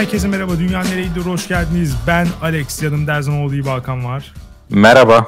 [0.00, 0.58] Herkese merhaba.
[0.58, 1.20] Dünya Nereydi?
[1.20, 1.96] Hoş geldiniz.
[2.06, 2.82] Ben Alex.
[2.82, 4.34] Yanımda her zaman olduğu gibi Hakan var.
[4.70, 5.26] Merhaba.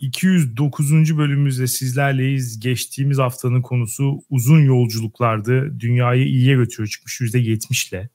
[0.00, 1.18] 209.
[1.18, 2.60] bölümümüzde sizlerleyiz.
[2.60, 5.80] Geçtiğimiz haftanın konusu uzun yolculuklardı.
[5.80, 8.08] Dünyayı iyiye götürüyor çıkmış %70 ile.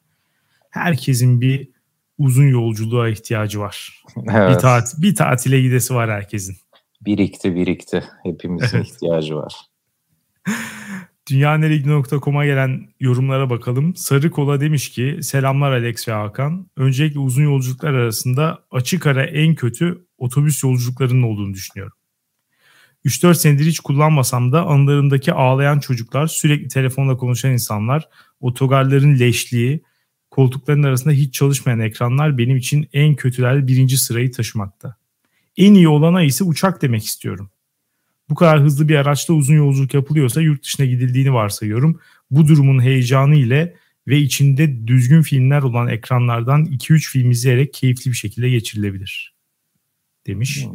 [0.70, 1.70] Herkesin bir
[2.18, 4.04] uzun yolculuğa ihtiyacı var.
[4.32, 4.56] Evet.
[4.56, 6.58] Bir, tat bir tatile gidesi var herkesin.
[7.02, 8.04] Birikti birikti.
[8.24, 8.88] Hepimizin evet.
[8.88, 9.56] ihtiyacı var.
[11.32, 13.96] Dünyanerigi.com'a gelen yorumlara bakalım.
[13.96, 16.68] Sarı Kola demiş ki selamlar Alex ve Hakan.
[16.78, 21.94] Öncelikle uzun yolculuklar arasında açık ara en kötü otobüs yolculuklarının olduğunu düşünüyorum.
[23.06, 29.84] 3-4 senedir hiç kullanmasam da anılarımdaki ağlayan çocuklar, sürekli telefonla konuşan insanlar, otogarların leşliği,
[30.32, 34.96] koltukların arasında hiç çalışmayan ekranlar benim için en kötüler birinci sırayı taşımakta.
[35.58, 37.50] En iyi olana ise uçak demek istiyorum.
[38.32, 42.00] Bu kadar hızlı bir araçta uzun yolculuk yapılıyorsa yurt dışına gidildiğini varsayıyorum.
[42.32, 43.76] Bu durumun heyecanı ile
[44.08, 49.36] ve içinde düzgün filmler olan ekranlardan 2-3 film izleyerek keyifli bir şekilde geçirilebilir.
[50.28, 50.66] Demiş.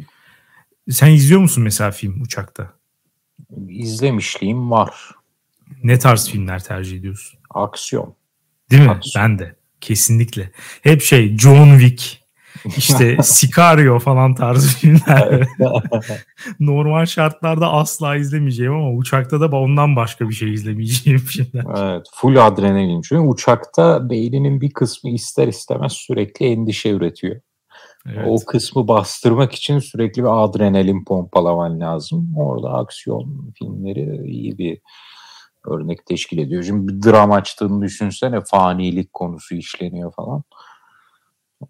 [0.89, 2.73] Sen izliyor musun mesela film uçakta?
[3.69, 4.93] İzlemişliğim var.
[5.83, 7.39] Ne tarz filmler tercih ediyorsun?
[7.49, 8.15] Aksiyon.
[8.71, 8.89] Değil mi?
[8.89, 9.25] Aksiyon.
[9.25, 9.55] Ben de.
[9.81, 10.51] Kesinlikle.
[10.81, 12.23] Hep şey John Wick,
[12.77, 15.47] işte Sicario falan tarzı filmler.
[16.59, 21.65] Normal şartlarda asla izlemeyeceğim ama uçakta da ondan başka bir şey izlemeyeceğim filmler.
[21.77, 23.01] Evet, full adrenalin.
[23.01, 27.41] Çünkü uçakta beyninin bir kısmı ister istemez sürekli endişe üretiyor.
[28.05, 28.27] Evet.
[28.27, 32.33] O kısmı bastırmak için sürekli bir adrenalin pompalaman lazım.
[32.37, 34.79] Orada aksiyon filmleri iyi bir
[35.65, 36.63] örnek teşkil ediyor.
[36.63, 40.43] Şimdi bir dram açtığını düşünsene fanilik konusu işleniyor falan.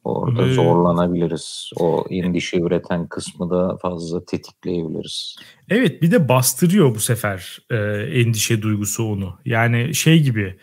[0.03, 1.71] Orada ee, zorlanabiliriz.
[1.79, 5.35] O endişe üreten kısmı da fazla tetikleyebiliriz.
[5.69, 7.75] Evet bir de bastırıyor bu sefer e,
[8.21, 9.39] endişe duygusu onu.
[9.45, 10.57] Yani şey gibi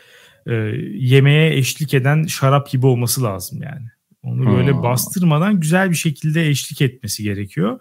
[0.46, 0.52] e,
[0.94, 3.86] yemeğe eşlik eden şarap gibi olması lazım yani.
[4.22, 4.82] Onu böyle hmm.
[4.82, 7.80] bastırmadan güzel bir şekilde eşlik etmesi gerekiyor.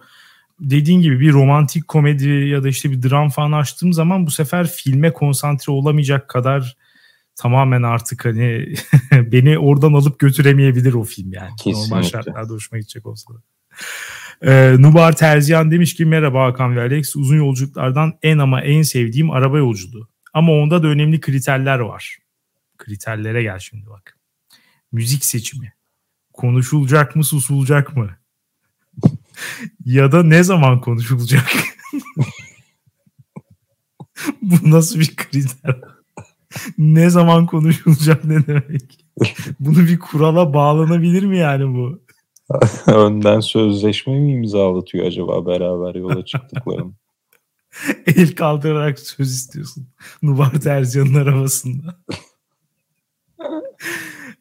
[0.59, 4.68] Dediğin gibi bir romantik komedi ya da işte bir dram falan açtığım zaman bu sefer
[4.68, 6.78] filme konsantre olamayacak kadar
[7.36, 8.76] tamamen artık hani
[9.12, 11.56] beni oradan alıp götüremeyebilir o film yani.
[11.64, 11.96] Kesinlikle.
[11.96, 13.38] Normal şartlarda hoşuma gidecek olsa da.
[14.42, 17.16] Ee, Nubar Terziyan demiş ki merhaba Hakan ve Alex.
[17.16, 20.08] Uzun yolculuklardan en ama en sevdiğim araba yolculuğu.
[20.34, 22.18] Ama onda da önemli kriterler var.
[22.78, 24.18] Kriterlere gel şimdi bak.
[24.92, 25.74] Müzik seçimi.
[26.34, 28.10] Konuşulacak mı susulacak mı?
[29.86, 31.46] ya da ne zaman konuşulacak?
[34.42, 35.93] Bu nasıl bir kriter?
[36.78, 39.06] Ne zaman konuşulacak ne demek?
[39.59, 42.03] Bunu bir kurala bağlanabilir mi yani bu?
[42.91, 46.95] Önden sözleşme mi imzalatıyor acaba beraber yola çıktıklarım?
[48.16, 49.88] El kaldırarak söz istiyorsun.
[50.22, 52.00] Nubar Terziyan'ın arabasında.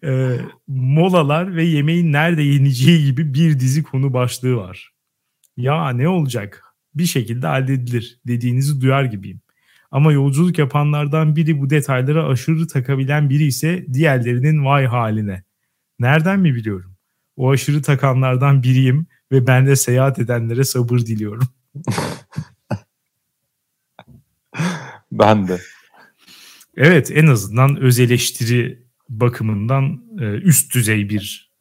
[0.04, 0.38] e,
[0.68, 4.92] molalar ve yemeğin nerede yeneceği gibi bir dizi konu başlığı var.
[5.56, 6.64] Ya ne olacak?
[6.94, 9.41] Bir şekilde halledilir dediğinizi duyar gibiyim.
[9.92, 15.44] Ama yolculuk yapanlardan biri bu detaylara aşırı takabilen biri ise diğerlerinin vay haline.
[15.98, 16.96] Nereden mi biliyorum?
[17.36, 21.48] O aşırı takanlardan biriyim ve ben de seyahat edenlere sabır diliyorum.
[25.12, 25.60] ben de.
[26.76, 31.52] Evet en azından öz eleştiri bakımından e, üst düzey bir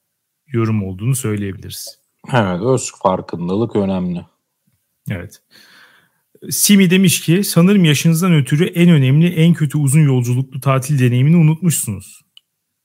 [0.47, 1.99] yorum olduğunu söyleyebiliriz.
[2.33, 4.25] Evet öz farkındalık önemli.
[5.09, 5.41] Evet.
[6.49, 12.21] Simi demiş ki sanırım yaşınızdan ötürü en önemli en kötü uzun yolculuklu tatil deneyimini unutmuşsunuz.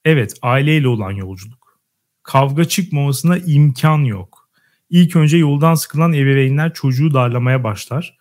[0.05, 1.81] Evet aileyle olan yolculuk.
[2.23, 4.51] Kavga çıkmamasına imkan yok.
[4.91, 8.17] İlk önce yoldan sıkılan ebeveynler çocuğu darlamaya başlar.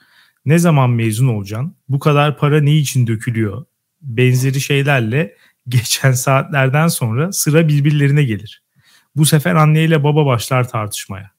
[0.46, 1.76] Ne zaman mezun olacaksın?
[1.90, 3.66] Bu kadar para ne için dökülüyor?
[4.02, 5.36] Benzeri şeylerle
[5.68, 8.64] geçen saatlerden sonra sıra birbirlerine gelir.
[9.16, 11.35] Bu sefer anneyle baba başlar tartışmaya.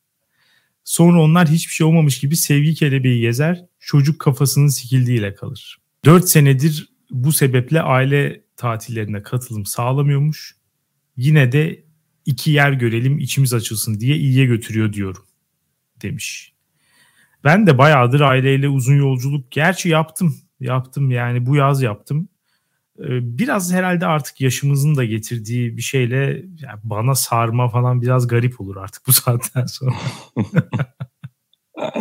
[0.87, 5.79] Sonra onlar hiçbir şey olmamış gibi sevgi kelebeği gezer, çocuk kafasının sikildiğiyle kalır.
[6.05, 10.57] 4 senedir bu sebeple aile tatillerine katılım sağlamıyormuş.
[11.17, 11.85] Yine de
[12.27, 15.25] iki yer görelim içimiz açılsın diye iyiye götürüyor diyorum
[16.03, 16.53] demiş.
[17.45, 20.37] Ben de bayağıdır aileyle uzun yolculuk gerçi yaptım.
[20.61, 22.29] Yaptım yani bu yaz yaptım.
[22.99, 26.17] Ee, biraz herhalde artık yaşımızın da getirdiği bir şeyle
[26.63, 29.95] yani bana sarma falan biraz garip olur artık bu saatten sonra.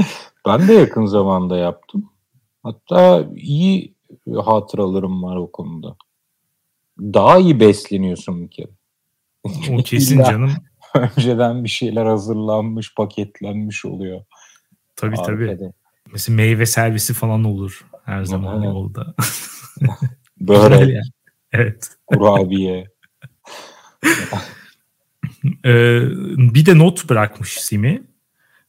[0.48, 2.10] ben de yakın zamanda yaptım.
[2.64, 3.96] Hatta iyi
[4.46, 5.96] hatıralarım var o konuda.
[7.00, 8.72] Daha iyi besleniyorsun bir kere.
[9.44, 10.52] O kesin canım.
[10.96, 14.22] Önceden bir şeyler hazırlanmış, paketlenmiş oluyor.
[14.96, 15.58] Tabii Arkada.
[15.58, 15.72] tabii.
[16.12, 19.16] Mesela meyve servisi falan olur her zaman yolda.
[20.48, 21.04] Börek.
[21.52, 21.90] Evet.
[22.08, 22.88] Kurabiye.
[25.66, 26.02] ee,
[26.38, 28.04] bir de not bırakmış Simi.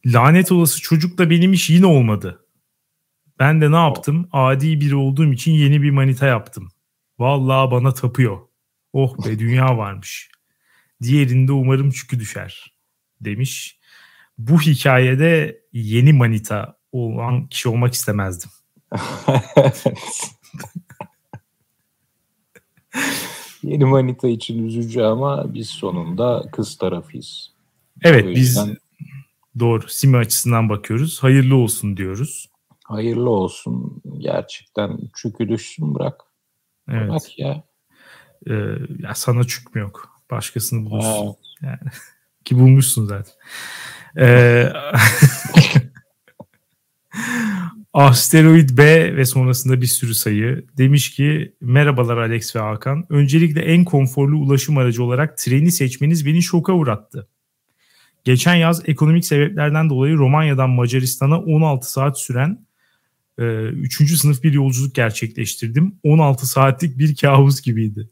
[0.07, 2.47] Lanet olası çocuk da benim iş yine olmadı.
[3.39, 4.29] Ben de ne yaptım?
[4.33, 6.69] Adi biri olduğum için yeni bir manita yaptım.
[7.19, 8.39] Vallahi bana tapıyor.
[8.93, 10.31] Oh be dünya varmış.
[11.03, 12.77] Diğerinde umarım çükü düşer
[13.21, 13.79] demiş.
[14.39, 18.51] Bu hikayede yeni manita olan kişi olmak istemezdim.
[23.67, 27.53] Yeni manita için üzücü ama biz sonunda kız tarafıyız.
[28.03, 28.69] Evet yüzden...
[28.69, 28.77] biz
[29.61, 31.23] doğru Simi açısından bakıyoruz.
[31.23, 32.51] Hayırlı olsun diyoruz.
[32.85, 34.03] Hayırlı olsun.
[34.19, 36.21] Gerçekten çükü düşsün bırak.
[36.89, 37.11] Evet.
[37.11, 37.63] Bırak ya.
[38.51, 38.55] Ee,
[38.99, 40.21] ya sana çük mü yok?
[40.31, 41.27] Başkasını bulursun.
[41.27, 41.37] Evet.
[41.63, 41.91] Yani,
[42.45, 43.35] ki bulmuşsun zaten.
[44.19, 44.73] Ee,
[47.97, 50.67] Asteroid B ve sonrasında bir sürü sayı.
[50.79, 53.07] Demiş ki merhabalar Alex ve Hakan.
[53.09, 57.29] Öncelikle en konforlu ulaşım aracı olarak treni seçmeniz beni şoka uğrattı.
[58.25, 62.67] Geçen yaz ekonomik sebeplerden dolayı Romanya'dan Macaristan'a 16 saat süren
[63.39, 64.01] 3.
[64.01, 65.95] E, sınıf bir yolculuk gerçekleştirdim.
[66.03, 68.11] 16 saatlik bir kabus gibiydi.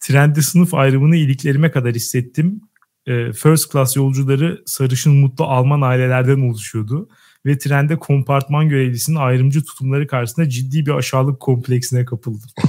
[0.00, 2.60] Trende sınıf ayrımını iliklerime kadar hissettim.
[3.06, 7.08] E, first class yolcuları sarışın mutlu Alman ailelerden oluşuyordu
[7.48, 12.50] ve trende kompartman görevlisinin ayrımcı tutumları karşısında ciddi bir aşağılık kompleksine kapıldım.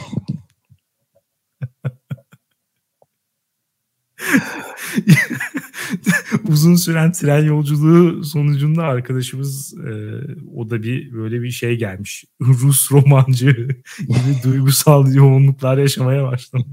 [6.48, 9.92] Uzun süren tren yolculuğu sonucunda arkadaşımız e,
[10.56, 12.26] o da bir böyle bir şey gelmiş.
[12.42, 13.52] Rus romancı
[14.00, 16.68] gibi duygusal yoğunluklar yaşamaya başlamış.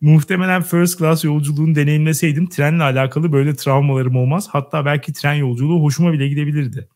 [0.00, 4.48] Muhtemelen first class yolculuğunu deneyimleseydim trenle alakalı böyle travmalarım olmaz.
[4.50, 6.88] Hatta belki tren yolculuğu hoşuma bile gidebilirdi.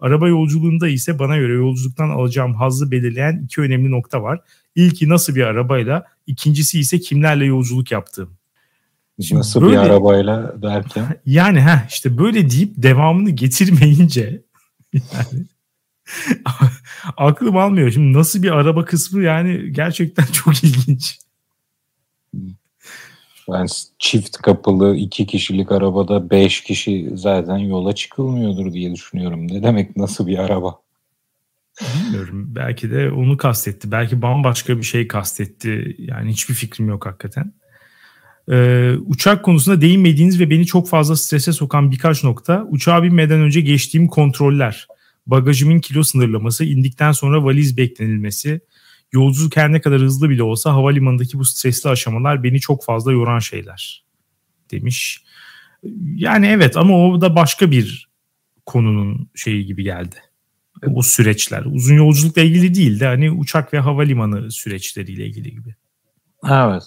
[0.00, 4.40] Araba yolculuğunda ise bana göre yolculuktan alacağım hazzı belirleyen iki önemli nokta var.
[4.74, 8.30] İlki nasıl bir arabayla, ikincisi ise kimlerle yolculuk yaptığım.
[9.22, 11.20] Şimdi nasıl böyle, bir arabayla derken?
[11.26, 14.42] Yani ha işte böyle deyip devamını getirmeyince
[14.92, 15.46] yani
[17.16, 17.90] aklım almıyor.
[17.90, 21.18] Şimdi nasıl bir araba kısmı yani gerçekten çok ilginç.
[23.52, 23.66] Ben
[23.98, 29.48] çift kapılı iki kişilik arabada beş kişi zaten yola çıkılmıyordur diye düşünüyorum.
[29.48, 30.78] Ne demek nasıl bir araba?
[31.80, 32.46] Bilmiyorum.
[32.54, 33.90] Belki de onu kastetti.
[33.92, 35.96] Belki bambaşka bir şey kastetti.
[35.98, 37.52] Yani hiçbir fikrim yok hakikaten.
[38.50, 42.66] Ee, uçak konusunda değinmediğiniz ve beni çok fazla strese sokan birkaç nokta.
[42.70, 44.88] Uçağa binmeden önce geçtiğim kontroller.
[45.26, 48.60] Bagajımın kilo sınırlaması, indikten sonra valiz beklenilmesi,
[49.12, 53.38] yolculuk her ne kadar hızlı bile olsa havalimanındaki bu stresli aşamalar beni çok fazla yoran
[53.38, 54.04] şeyler
[54.70, 55.24] demiş.
[56.14, 58.08] Yani evet ama o da başka bir
[58.66, 60.16] konunun şeyi gibi geldi.
[60.94, 65.74] O süreçler uzun yolculukla ilgili değil de hani uçak ve havalimanı süreçleriyle ilgili gibi.
[66.44, 66.84] Evet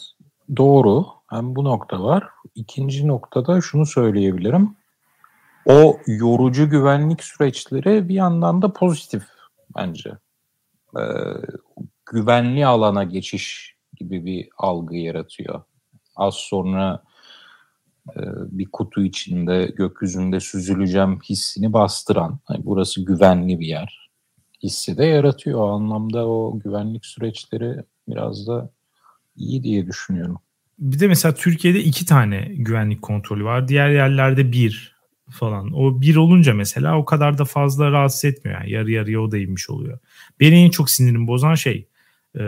[0.57, 2.23] doğru hem bu nokta var.
[2.55, 4.75] İkinci noktada şunu söyleyebilirim.
[5.65, 9.23] O yorucu güvenlik süreçleri bir yandan da pozitif
[9.77, 10.11] bence.
[10.97, 11.01] Ee,
[12.11, 15.61] güvenli alana geçiş gibi bir algı yaratıyor.
[16.15, 17.03] Az sonra
[18.09, 18.19] e,
[18.51, 24.09] bir kutu içinde gökyüzünde süzüleceğim hissini bastıran, yani burası güvenli bir yer
[24.63, 25.59] hissi de yaratıyor.
[25.59, 28.69] O anlamda o güvenlik süreçleri biraz da
[29.35, 30.39] iyi diye düşünüyorum.
[30.79, 33.67] Bir de mesela Türkiye'de iki tane güvenlik kontrolü var.
[33.67, 34.95] Diğer yerlerde bir
[35.29, 35.71] falan.
[35.73, 38.61] O bir olunca mesela o kadar da fazla rahatsız etmiyor.
[38.61, 39.99] Yani yarı yarıya o da inmiş oluyor.
[40.39, 41.87] Beni en çok sinirimi bozan şey
[42.39, 42.41] e,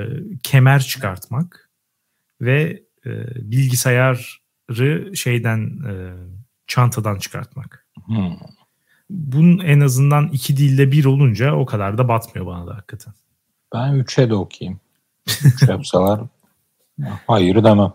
[0.43, 1.69] kemer çıkartmak
[2.41, 5.59] ve e, bilgisayarı şeyden
[5.89, 5.93] e,
[6.67, 7.87] çantadan çıkartmak.
[8.05, 8.37] Hmm.
[9.09, 13.13] Bunun en azından iki dilde bir olunca o kadar da batmıyor bana da hakikaten.
[13.73, 14.79] Ben üçe de okuyayım.
[15.45, 16.21] Üç yapsalar
[17.27, 17.93] hayır demem.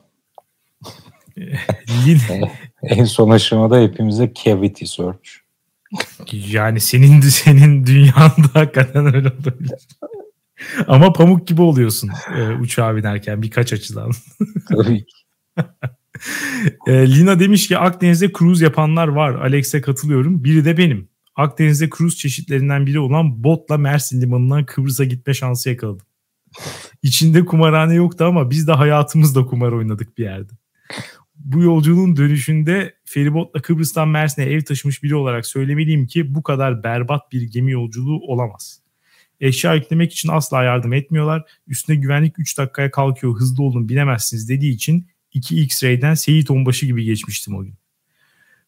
[2.83, 5.31] en son aşamada hepimize cavity search.
[6.33, 9.89] Yani senin senin dünyanda hakikaten öyle olabilir.
[10.87, 14.11] Ama pamuk gibi oluyorsun e, uçağa binerken birkaç açıdan.
[14.69, 15.05] Tabii
[16.87, 19.35] e, Lina demiş ki Akdeniz'de cruise yapanlar var.
[19.35, 20.45] Alex'e katılıyorum.
[20.45, 21.09] Biri de benim.
[21.37, 26.07] Akdeniz'de cruise çeşitlerinden biri olan botla Mersin limanından Kıbrıs'a gitme şansı yakaladım.
[27.03, 30.53] İçinde kumarhane yoktu ama biz de hayatımızda kumar oynadık bir yerde.
[31.37, 37.33] Bu yolculuğun dönüşünde feribotla Kıbrıs'tan Mersin'e ev taşımış biri olarak söylemeliyim ki bu kadar berbat
[37.33, 38.83] bir gemi yolculuğu olamaz.
[39.41, 41.43] Eşya yüklemek için asla yardım etmiyorlar.
[41.67, 47.05] Üstüne güvenlik 3 dakikaya kalkıyor hızlı olun binemezsiniz dediği için 2 X-Ray'den Seyit Onbaşı gibi
[47.05, 47.75] geçmiştim o gün.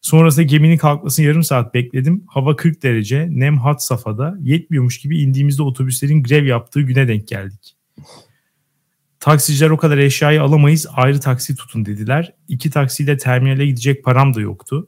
[0.01, 2.23] Sonrasında geminin kalkmasını yarım saat bekledim.
[2.27, 4.37] Hava 40 derece, nem hat safhada.
[4.41, 7.75] Yetmiyormuş gibi indiğimizde otobüslerin grev yaptığı güne denk geldik.
[9.19, 12.33] Taksiciler o kadar eşyayı alamayız ayrı taksi tutun dediler.
[12.47, 14.87] İki taksiyle terminale gidecek param da yoktu.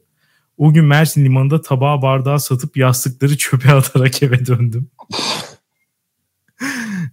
[0.57, 4.89] O gün Mersin limanında tabağı bardağı satıp yastıkları çöpe atarak eve döndüm.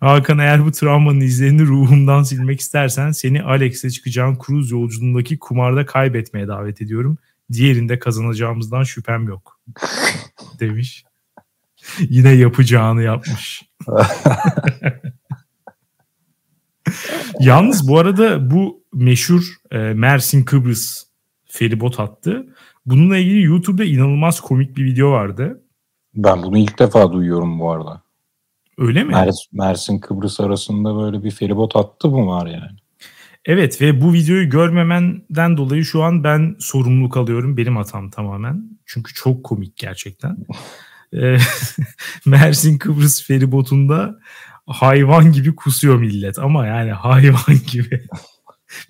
[0.00, 6.48] Hakan eğer bu travmanın izlerini ruhumdan silmek istersen seni Alex'e çıkacağın kruz yolculuğundaki kumarda kaybetmeye
[6.48, 7.18] davet ediyorum.
[7.52, 9.60] Diğerinde kazanacağımızdan şüphem yok.
[10.60, 11.04] Demiş.
[11.98, 13.62] Yine yapacağını yapmış.
[17.40, 21.04] Yalnız bu arada bu meşhur e, Mersin Kıbrıs
[21.44, 22.46] feribot hattı.
[22.86, 25.62] Bununla ilgili YouTube'da inanılmaz komik bir video vardı.
[26.14, 28.02] Ben bunu ilk defa duyuyorum bu arada.
[28.80, 29.12] Öyle mi?
[29.12, 32.78] Mers, Mersin Kıbrıs arasında böyle bir feribot hattı mı var yani?
[33.44, 37.56] Evet ve bu videoyu görmemenden dolayı şu an ben sorumluluk alıyorum.
[37.56, 38.78] Benim hatam tamamen.
[38.86, 40.36] Çünkü çok komik gerçekten.
[41.14, 41.36] Ee,
[42.26, 44.18] Mersin Kıbrıs feribotunda
[44.66, 48.06] hayvan gibi kusuyor millet ama yani hayvan gibi.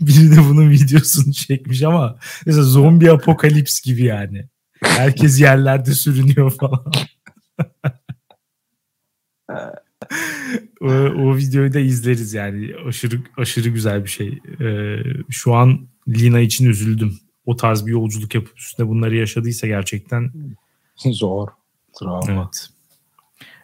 [0.01, 4.49] Biri de bunun videosunu çekmiş ama mesela zombi apokalips gibi yani.
[4.85, 6.93] Herkes yerlerde sürünüyor falan.
[10.81, 12.71] O, o videoyu da izleriz yani.
[12.87, 14.39] Aşırı aşırı güzel bir şey.
[14.61, 14.97] Ee,
[15.31, 17.19] şu an Lina için üzüldüm.
[17.47, 20.33] O tarz bir yolculuk yapıp üstüne bunları yaşadıysa gerçekten
[20.97, 21.49] zor.
[22.01, 22.33] Travma.
[22.33, 22.69] Evet.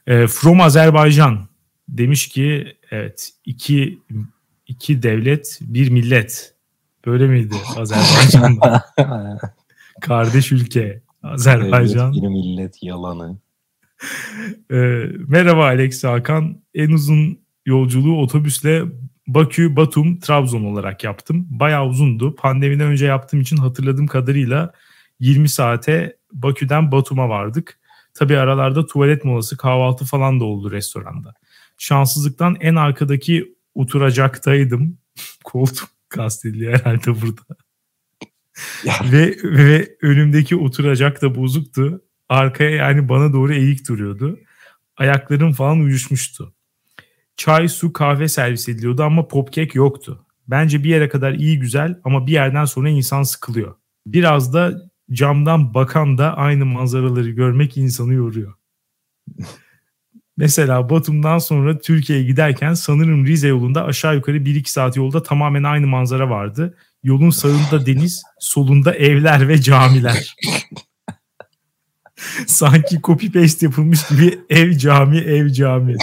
[0.07, 1.49] Ee, From Azerbaycan
[1.89, 3.99] demiş ki evet iki
[4.67, 6.55] iki devlet bir millet
[7.07, 8.85] böyle miydi Azerbaycan'da?
[10.01, 12.13] Kardeş ülke Azerbaycan.
[12.13, 13.39] Devlet, bir millet yalanı.
[14.71, 16.63] Ee, merhaba Alex Hakan.
[16.75, 18.83] En uzun yolculuğu otobüsle
[19.27, 21.47] Bakü, Batum, Trabzon olarak yaptım.
[21.51, 22.35] Bayağı uzundu.
[22.35, 24.73] Pandemiden önce yaptığım için hatırladığım kadarıyla
[25.21, 27.79] 20 saate Bakü'den Batum'a vardık.
[28.15, 31.35] Tabi aralarda tuvalet molası, kahvaltı falan da oldu restoranda.
[31.79, 34.99] Şanssızlıktan en arkadaki oturacaktaydım.
[35.45, 37.43] Koltuk kastediliyor herhalde burada.
[39.13, 42.03] ve, ve önümdeki oturacak da bozuktu.
[42.29, 44.39] Arkaya yani bana doğru eğik duruyordu.
[44.97, 46.55] Ayaklarım falan uyuşmuştu.
[47.37, 50.27] Çay, su, kahve servis ediliyordu ama popkek yoktu.
[50.49, 53.75] Bence bir yere kadar iyi güzel ama bir yerden sonra insan sıkılıyor.
[54.07, 58.55] Biraz da camdan bakan da aynı manzaraları görmek insanı yoruyor.
[60.37, 65.87] Mesela Batum'dan sonra Türkiye'ye giderken sanırım Rize yolunda aşağı yukarı 1-2 saat yolda tamamen aynı
[65.87, 66.77] manzara vardı.
[67.03, 70.37] Yolun sağında deniz, solunda evler ve camiler.
[72.47, 75.97] Sanki copy paste yapılmış gibi ev cami ev cami.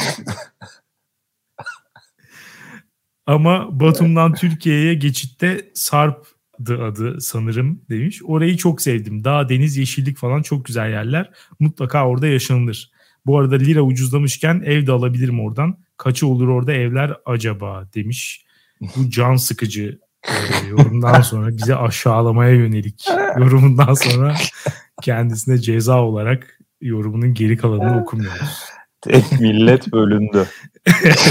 [3.25, 8.21] Ama Batum'dan Türkiye'ye geçitte Sarp'dı adı sanırım demiş.
[8.23, 9.23] Orayı çok sevdim.
[9.23, 11.31] Dağ, deniz, yeşillik falan çok güzel yerler.
[11.59, 12.91] Mutlaka orada yaşanılır.
[13.25, 15.77] Bu arada lira ucuzlamışken ev de alabilirim oradan.
[15.97, 18.45] Kaçı olur orada evler acaba demiş.
[18.81, 23.05] Bu can sıkıcı e, yorumdan sonra bize aşağılamaya yönelik
[23.37, 24.35] yorumundan sonra
[25.03, 28.60] kendisine ceza olarak yorumunun geri kalanını okumuyoruz.
[29.01, 30.48] Tek millet bölündü.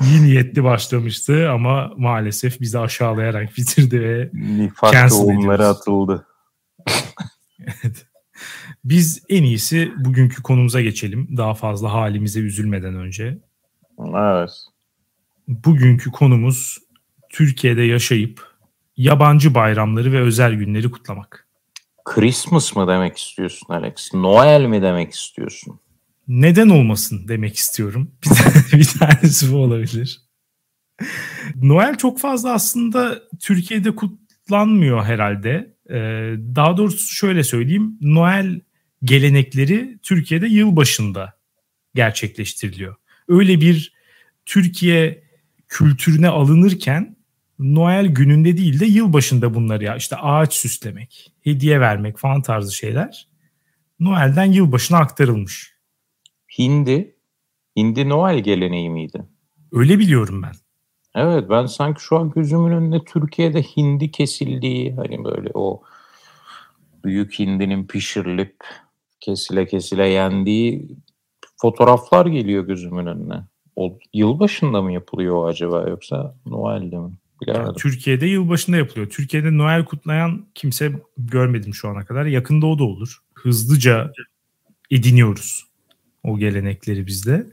[0.00, 6.26] İyi niyetli başlamıştı ama maalesef bizi aşağılayarak bitirdi ve Nifak tohumları atıldı.
[7.60, 8.06] evet.
[8.84, 11.28] Biz en iyisi bugünkü konumuza geçelim.
[11.36, 13.38] Daha fazla halimize üzülmeden önce.
[14.14, 14.50] Evet.
[15.48, 16.78] Bugünkü konumuz
[17.30, 18.49] Türkiye'de yaşayıp
[19.00, 21.46] yabancı bayramları ve özel günleri kutlamak.
[22.04, 24.14] Christmas mı demek istiyorsun Alex?
[24.14, 25.80] Noel mi demek istiyorsun?
[26.28, 28.10] Neden olmasın demek istiyorum.
[28.24, 30.20] Bir, tane, bir tanesi bu olabilir.
[31.54, 35.74] Noel çok fazla aslında Türkiye'de kutlanmıyor herhalde.
[35.90, 35.94] Ee,
[36.54, 37.98] daha doğrusu şöyle söyleyeyim.
[38.00, 38.60] Noel
[39.04, 41.38] gelenekleri Türkiye'de yılbaşında
[41.94, 42.94] gerçekleştiriliyor.
[43.28, 43.92] Öyle bir
[44.46, 45.24] Türkiye
[45.68, 47.16] kültürüne alınırken
[47.60, 53.28] Noel gününde değil de yılbaşında bunları ya işte ağaç süslemek, hediye vermek falan tarzı şeyler
[54.00, 55.74] Noel'den yılbaşına aktarılmış.
[56.58, 57.16] Hindi,
[57.76, 59.24] Hindi Noel geleneği miydi?
[59.72, 60.52] Öyle biliyorum ben.
[61.14, 65.82] Evet ben sanki şu an gözümün önünde Türkiye'de hindi kesildiği hani böyle o
[67.04, 68.56] büyük hindinin pişirilip
[69.20, 70.96] kesile kesile yendiği
[71.56, 73.42] fotoğraflar geliyor gözümün önüne.
[73.76, 77.10] O yılbaşında mı yapılıyor acaba yoksa Noel'de mi?
[77.42, 77.64] Bilemedim.
[77.64, 79.10] Yani Türkiye'de yılbaşında yapılıyor.
[79.10, 82.26] Türkiye'de Noel kutlayan kimse görmedim şu ana kadar.
[82.26, 83.18] Yakında o da olur.
[83.34, 84.12] Hızlıca
[84.90, 85.66] ediniyoruz
[86.22, 87.46] o gelenekleri bizde.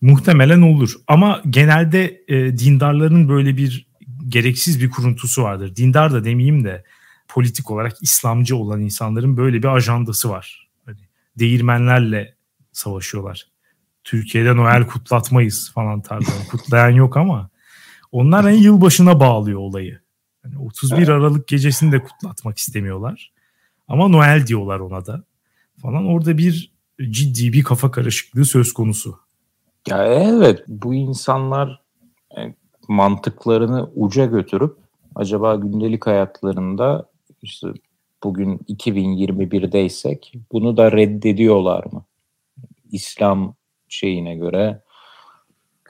[0.00, 0.94] Muhtemelen olur.
[1.06, 3.86] Ama genelde e, dindarların böyle bir
[4.28, 5.76] gereksiz bir kuruntusu vardır.
[5.76, 6.84] Dindar da demeyeyim de
[7.28, 10.68] politik olarak İslamcı olan insanların böyle bir ajandası var.
[10.86, 11.00] Hani
[11.38, 12.34] değirmenlerle
[12.72, 13.48] savaşıyorlar.
[14.04, 16.48] Türkiye'de Noel kutlatmayız falan tarzı.
[16.50, 17.50] Kutlayan yok ama
[18.14, 20.00] onlar en yılbaşına bağlıyor olayı.
[20.44, 23.32] Yani 31 Aralık gecesini de kutlatmak istemiyorlar.
[23.88, 25.22] Ama Noel diyorlar ona da.
[25.82, 26.72] Falan orada bir
[27.10, 29.18] ciddi bir kafa karışıklığı söz konusu.
[29.88, 31.80] Ya evet bu insanlar
[32.38, 32.54] e,
[32.88, 34.76] mantıklarını uca götürüp
[35.14, 37.06] acaba gündelik hayatlarında
[37.42, 37.68] işte
[38.24, 42.04] bugün 2021'deysek bunu da reddediyorlar mı?
[42.92, 43.54] İslam
[43.88, 44.82] şeyine göre,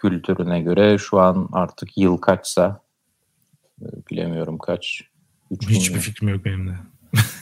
[0.04, 2.80] kültürüne göre şu an artık yıl kaçsa
[3.82, 5.02] e, bilemiyorum kaç.
[5.50, 6.00] Hiçbir mi?
[6.00, 6.74] fikrim yok benim de.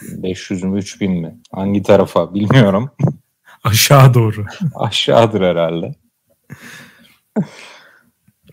[0.03, 1.39] 500 mü 3000 mi?
[1.53, 2.91] Hangi tarafa bilmiyorum.
[3.65, 4.45] Aşağı doğru.
[4.75, 5.95] Aşağıdır herhalde.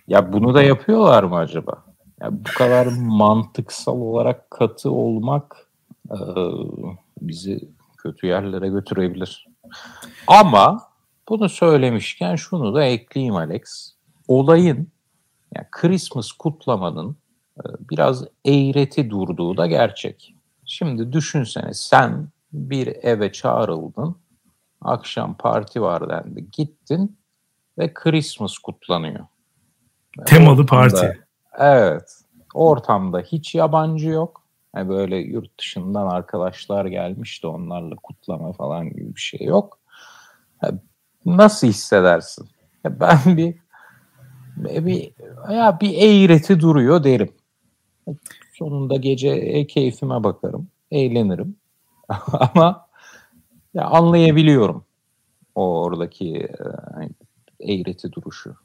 [0.08, 1.84] ya bunu da yapıyorlar mı acaba?
[2.22, 5.70] Ya bu kadar mantıksal olarak katı olmak
[6.12, 6.18] e,
[7.22, 9.48] bizi kötü yerlere götürebilir.
[10.28, 10.90] Ama
[11.30, 13.99] bunu söylemişken şunu da ekleyeyim Alex.
[14.30, 14.88] Olayın
[15.56, 17.18] yani Christmas kutlamanın
[17.58, 20.36] e, biraz eğreti durduğu da gerçek.
[20.66, 24.16] Şimdi düşünsene sen bir eve çağrıldın,
[24.82, 27.18] akşam parti var dendi, gittin
[27.78, 29.26] ve Christmas kutlanıyor.
[30.26, 31.20] Temalı parti.
[31.58, 32.22] Evet.
[32.54, 34.44] Ortamda hiç yabancı yok.
[34.76, 39.80] Yani böyle yurt dışından arkadaşlar gelmiş de onlarla kutlama falan gibi bir şey yok.
[41.26, 42.50] Nasıl hissedersin?
[42.86, 43.56] Ben bir
[44.60, 45.12] bir
[45.54, 47.32] ya bir eğreti duruyor derim.
[48.54, 51.56] Sonunda gece e, keyfime bakarım, eğlenirim.
[52.32, 52.88] Ama
[53.74, 54.86] ya anlayabiliyorum
[55.56, 58.56] o oradaki e, eğreti duruşu.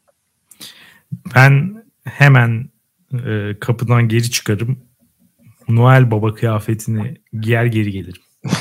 [1.35, 2.69] Ben hemen
[3.27, 4.79] e, kapıdan geri çıkarım.
[5.69, 8.23] Noel Baba kıyafetini giyer geri gelirim.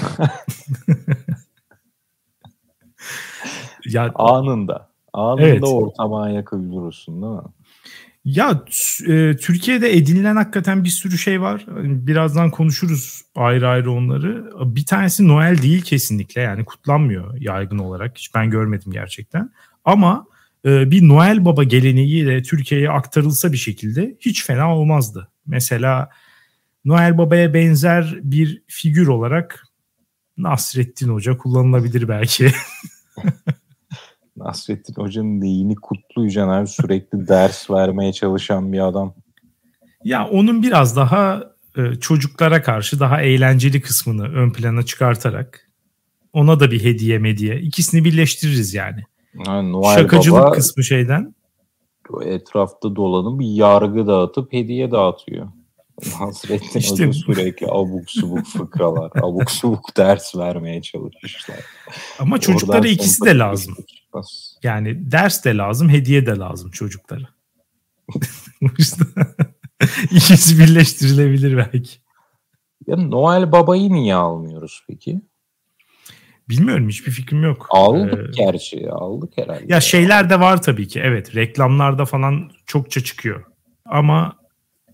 [3.85, 4.92] ya anında.
[5.13, 5.63] Anında evet.
[5.63, 7.41] ortama ayak uydurursun değil mi?
[8.25, 8.63] Ya
[9.07, 11.65] e, Türkiye'de edinilen hakikaten bir sürü şey var.
[11.73, 14.51] Hani birazdan konuşuruz ayrı ayrı onları.
[14.75, 18.17] Bir tanesi Noel değil kesinlikle yani kutlanmıyor yaygın olarak.
[18.17, 19.51] Hiç ben görmedim gerçekten.
[19.85, 20.25] Ama
[20.65, 25.31] e, bir Noel Baba geleneği de Türkiye'ye aktarılsa bir şekilde hiç fena olmazdı.
[25.45, 26.09] Mesela
[26.85, 29.63] Noel Baba'ya benzer bir figür olarak
[30.37, 32.51] Nasrettin Hoca kullanılabilir belki.
[34.37, 39.13] Nasrettin Hoca'nın neyini kutlayacaksın abi sürekli ders vermeye çalışan bir adam.
[40.03, 41.43] Ya onun biraz daha
[41.77, 45.69] e, çocuklara karşı daha eğlenceli kısmını ön plana çıkartarak
[46.33, 49.03] ona da bir hediye mediye ikisini birleştiririz yani.
[49.47, 51.35] yani Noel Şakacılık Baba, kısmı şeyden.
[52.25, 55.47] Etrafta dolanıp yargı dağıtıp hediye dağıtıyor.
[56.19, 61.59] Nasrettin işte, Hoca sürekli abuk subuk fıkralar, abuk subuk ders vermeye çalışmışlar.
[62.19, 63.75] Ama çocuklara Oradan ikisi de lazım.
[64.63, 67.27] Yani ders de lazım, hediye de lazım çocuklara.
[70.11, 71.97] İkisi birleştirilebilir belki.
[72.87, 75.21] Ya Noel Baba'yı niye almıyoruz peki?
[76.49, 77.67] Bilmiyorum hiçbir fikrim yok.
[77.69, 79.65] Aldık ee, gerçi aldık herhalde.
[79.67, 83.43] Ya şeyler de var tabii ki evet reklamlarda falan çokça çıkıyor.
[83.85, 84.37] Ama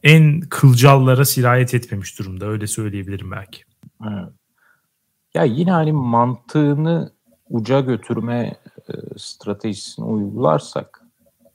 [0.04, 3.64] en kılcallara sirayet etmemiş durumda öyle söyleyebilirim belki.
[5.34, 7.12] Ya yine hani mantığını
[7.50, 8.56] uca götürme
[8.90, 11.06] e, stratejisini uygularsak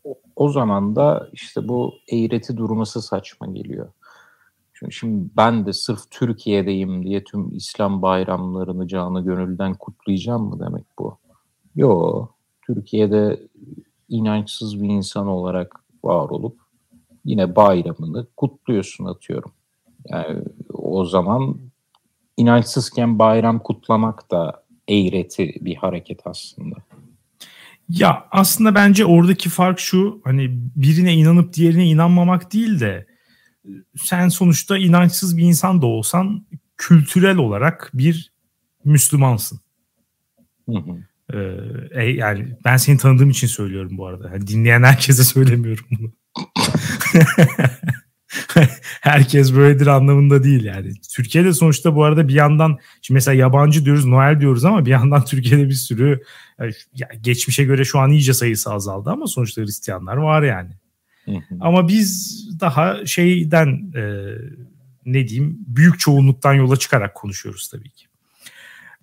[0.05, 3.89] o, o zaman da işte bu eğreti durması saçma geliyor.
[4.73, 10.85] Çünkü şimdi ben de sırf Türkiye'deyim diye tüm İslam bayramlarını canı gönülden kutlayacağım mı demek
[10.99, 11.19] bu?
[11.77, 12.27] Yo,
[12.63, 13.49] Türkiye'de
[14.09, 16.64] inançsız bir insan olarak var olup
[17.25, 19.53] yine bayramını kutluyorsun atıyorum.
[20.09, 21.59] Yani o zaman
[22.37, 26.77] inançsızken bayram kutlamak da eğreti bir hareket aslında.
[27.89, 33.07] Ya aslında bence oradaki fark şu hani birine inanıp diğerine inanmamak değil de
[33.97, 38.33] sen sonuçta inançsız bir insan da olsan kültürel olarak bir
[38.85, 39.61] Müslümansın.
[40.69, 41.05] Hı hı.
[41.33, 41.39] Ee,
[42.03, 44.31] e, yani ben seni tanıdığım için söylüyorum bu arada.
[44.31, 46.13] Yani dinleyen herkese söylemiyorum bunu.
[49.01, 50.93] Herkes böyledir anlamında değil yani.
[51.15, 55.25] Türkiye'de sonuçta bu arada bir yandan şimdi mesela yabancı diyoruz Noel diyoruz ama bir yandan
[55.31, 56.21] Türkiye'de bir sürü
[56.95, 60.71] ya geçmişe göre şu an iyice sayısı azaldı ama sonuçta Hristiyanlar var yani.
[61.61, 64.03] Ama biz daha şeyden e,
[65.07, 68.07] ne diyeyim büyük çoğunluktan yola çıkarak konuşuyoruz tabii ki.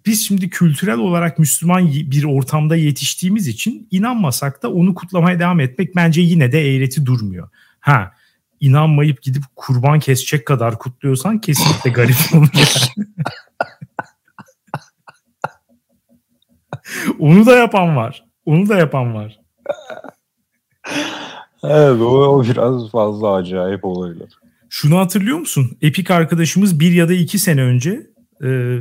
[0.06, 5.95] Biz şimdi kültürel olarak Müslüman bir ortamda yetiştiğimiz için inanmasak da onu kutlamaya devam etmek
[5.95, 7.50] bence yine de eğreti durmuyor.
[7.82, 8.12] Ha
[8.60, 12.91] inanmayıp gidip kurban kesecek kadar kutluyorsan kesinlikle garip oluyor.
[17.20, 18.26] Onu da yapan var.
[18.46, 19.39] Onu da yapan var.
[21.63, 24.30] evet o, o biraz fazla acayip olaylar.
[24.70, 25.78] Şunu hatırlıyor musun?
[25.82, 28.08] Epik arkadaşımız bir ya da iki sene önce
[28.44, 28.80] e,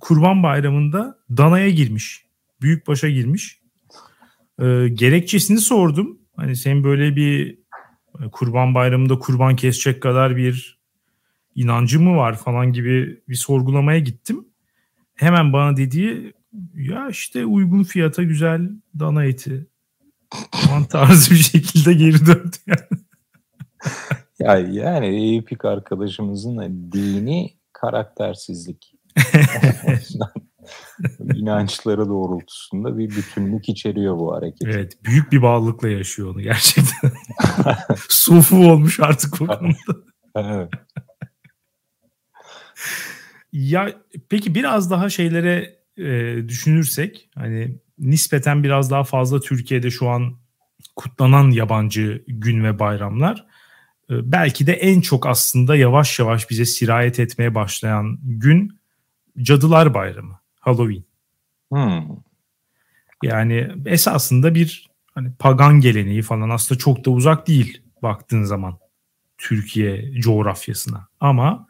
[0.00, 2.24] Kurban Bayramı'nda Dana'ya girmiş.
[2.62, 3.60] Büyükbaş'a girmiş.
[4.62, 6.18] E, gerekçesini sordum.
[6.36, 7.61] Hani sen böyle bir
[8.32, 10.78] Kurban Bayramı'nda kurban kesecek kadar bir
[11.54, 14.44] inancı mı var falan gibi bir sorgulamaya gittim.
[15.14, 16.32] Hemen bana dediği
[16.74, 19.66] ya işte uygun fiyata güzel dana eti
[20.50, 23.02] falan tarzı bir şekilde geri döndü yani.
[24.38, 26.58] ya yani Epik arkadaşımızın
[26.92, 28.94] dini karaktersizlik.
[31.34, 34.62] inançları doğrultusunda bir bütünlük içeriyor bu hareket.
[34.62, 37.12] Evet, büyük bir bağlılıkla yaşıyor onu gerçekten.
[38.08, 39.74] Sufu olmuş artık bu konuda.
[40.36, 40.70] evet.
[43.52, 43.92] Ya
[44.28, 50.38] peki biraz daha şeylere e, düşünürsek hani nispeten biraz daha fazla Türkiye'de şu an
[50.96, 53.46] kutlanan yabancı gün ve bayramlar
[54.10, 58.82] e, belki de en çok aslında yavaş yavaş bize sirayet etmeye başlayan gün
[59.42, 61.04] Cadılar Bayramı, Halloween.
[61.72, 62.16] Hmm.
[63.22, 68.78] Yani esasında bir hani pagan geleneği falan aslında çok da uzak değil baktığın zaman
[69.38, 71.08] Türkiye coğrafyasına.
[71.20, 71.66] Ama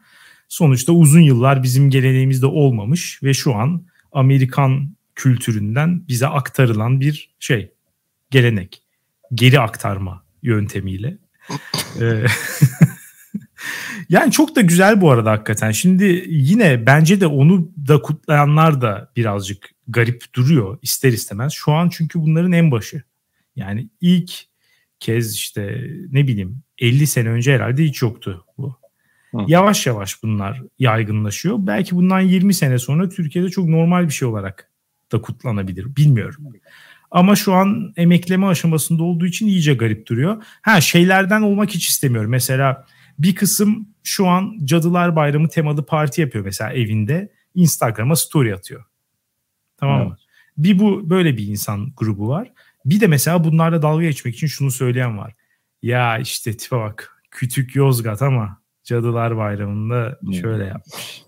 [0.49, 7.73] sonuçta uzun yıllar bizim geleneğimizde olmamış ve şu an Amerikan kültüründen bize aktarılan bir şey,
[8.31, 8.83] gelenek.
[9.35, 11.19] Geri aktarma yöntemiyle.
[14.13, 15.71] Yani çok da güzel bu arada hakikaten.
[15.71, 21.53] Şimdi yine bence de onu da kutlayanlar da birazcık garip duruyor ister istemez.
[21.53, 23.03] Şu an çünkü bunların en başı.
[23.57, 24.33] Yani ilk
[25.01, 28.77] kez işte ne bileyim 50 sene önce herhalde hiç yoktu bu.
[29.35, 29.39] Hı.
[29.47, 31.57] Yavaş yavaş bunlar yaygınlaşıyor.
[31.59, 34.71] Belki bundan 20 sene sonra Türkiye'de çok normal bir şey olarak
[35.13, 35.97] da kutlanabilir.
[35.97, 36.47] Bilmiyorum.
[37.11, 40.45] Ama şu an emekleme aşamasında olduğu için iyice garip duruyor.
[40.63, 42.31] Ha şeylerden olmak hiç istemiyorum.
[42.31, 42.87] Mesela
[43.19, 47.33] bir kısım şu an Cadılar Bayramı temalı parti yapıyor mesela evinde.
[47.55, 48.85] Instagram'a story atıyor.
[49.77, 50.07] Tamam mı?
[50.09, 50.19] Evet.
[50.57, 52.53] Bir bu böyle bir insan grubu var.
[52.85, 55.35] Bir de mesela bunlarla dalga geçmek için şunu söyleyen var.
[55.83, 61.23] Ya işte tipe bak kütük Yozgat ama Cadılar Bayramı'nda şöyle yapmış.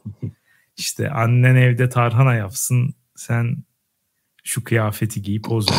[0.76, 3.56] İşte annen evde tarhana yapsın sen
[4.44, 5.78] şu kıyafeti giyip poz ver.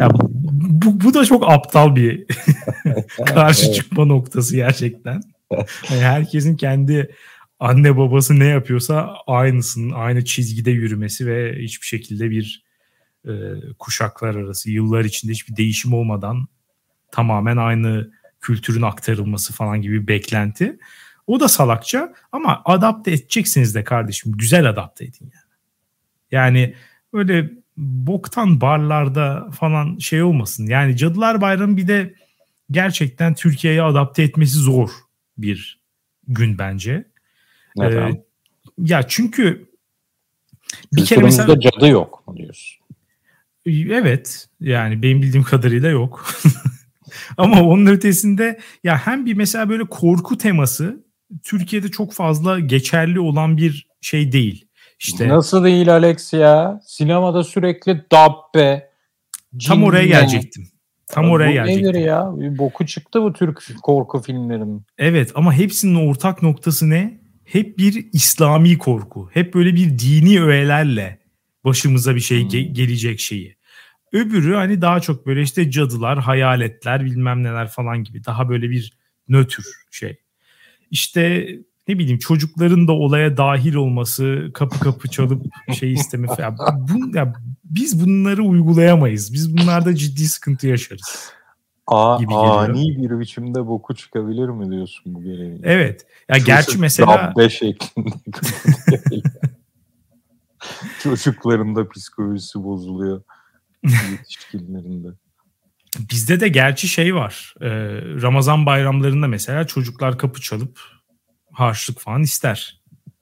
[0.00, 0.10] ya
[0.54, 2.26] bu, bu da çok aptal bir
[3.26, 5.22] karşı çıkma noktası gerçekten.
[5.90, 7.14] Yani herkesin kendi
[7.60, 12.64] anne babası ne yapıyorsa aynısının aynı çizgide yürümesi ve hiçbir şekilde bir
[13.28, 13.32] e,
[13.78, 16.48] kuşaklar arası yıllar içinde hiçbir değişim olmadan
[17.12, 18.10] tamamen aynı
[18.40, 20.78] kültürün aktarılması falan gibi bir beklenti.
[21.26, 24.32] O da salakça ama adapte edeceksiniz de kardeşim.
[24.36, 25.50] Güzel adapte edin yani.
[26.30, 26.74] Yani
[27.12, 30.66] öyle boktan barlarda falan şey olmasın.
[30.66, 32.14] Yani Cadılar Bayramı bir de
[32.70, 34.90] gerçekten Türkiye'ye adapte etmesi zor
[35.42, 35.80] bir
[36.28, 37.04] gün bence.
[37.76, 38.12] Neden?
[38.12, 38.24] Ee,
[38.78, 39.70] ya çünkü
[40.92, 42.80] bir kere mesela cadı yok mu diyorsun?
[43.66, 46.26] Evet yani benim bildiğim kadarıyla yok.
[47.36, 51.04] Ama onun ötesinde ya hem bir mesela böyle korku teması
[51.42, 54.66] Türkiye'de çok fazla geçerli olan bir şey değil.
[54.98, 56.80] İşte Nasıl değil Alex ya?
[56.86, 58.90] Sinemada sürekli dabbe.
[59.66, 60.68] Tam oraya gelecektim.
[61.12, 61.88] Tam ya, oraya gelecektim.
[61.88, 62.32] Nedir ya?
[62.36, 64.82] Bir boku çıktı bu Türk korku filmlerinin.
[64.98, 67.20] Evet ama hepsinin ortak noktası ne?
[67.44, 69.30] Hep bir İslami korku.
[69.32, 71.18] Hep böyle bir dini öğelerle
[71.64, 72.48] başımıza bir şey hmm.
[72.48, 73.56] ge- gelecek şeyi.
[74.12, 78.24] Öbürü hani daha çok böyle işte cadılar, hayaletler bilmem neler falan gibi.
[78.24, 78.92] Daha böyle bir
[79.28, 80.18] nötr şey
[80.90, 81.48] işte
[81.88, 85.46] ne bileyim çocukların da olaya dahil olması, kapı kapı çalıp
[85.78, 86.56] şey isteme falan.
[86.58, 87.32] Bu, ya,
[87.70, 89.32] biz bunları uygulayamayız.
[89.32, 91.32] Biz bunlarda ciddi sıkıntı yaşarız.
[91.86, 92.14] A,
[92.58, 95.60] ani bir biçimde boku çıkabilir mi diyorsun bu görevin?
[95.62, 96.06] Evet.
[96.28, 98.10] Ya Çocuk gerçi mesela Rabbe şeklinde
[101.02, 103.22] Çocukların da psikolojisi bozuluyor.
[104.10, 105.08] Yetişkinlerinde.
[105.98, 107.54] Bizde de gerçi şey var.
[107.60, 107.68] E,
[108.22, 110.80] Ramazan bayramlarında mesela çocuklar kapı çalıp
[111.52, 112.79] harçlık falan ister.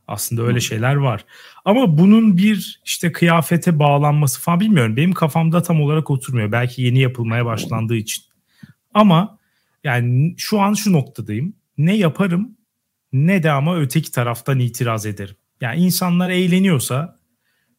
[0.08, 1.24] Aslında öyle şeyler var.
[1.64, 4.96] Ama bunun bir işte kıyafete bağlanması falan bilmiyorum.
[4.96, 6.52] Benim kafamda tam olarak oturmuyor.
[6.52, 8.24] Belki yeni yapılmaya başlandığı için.
[8.94, 9.38] Ama
[9.84, 11.52] yani şu an şu noktadayım.
[11.78, 12.56] Ne yaparım
[13.12, 15.36] ne de ama öteki taraftan itiraz ederim.
[15.60, 17.18] Yani insanlar eğleniyorsa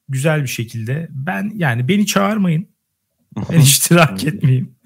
[0.09, 2.67] güzel bir şekilde ben yani beni çağırmayın.
[3.51, 4.78] Ben iştirak etmeyeyim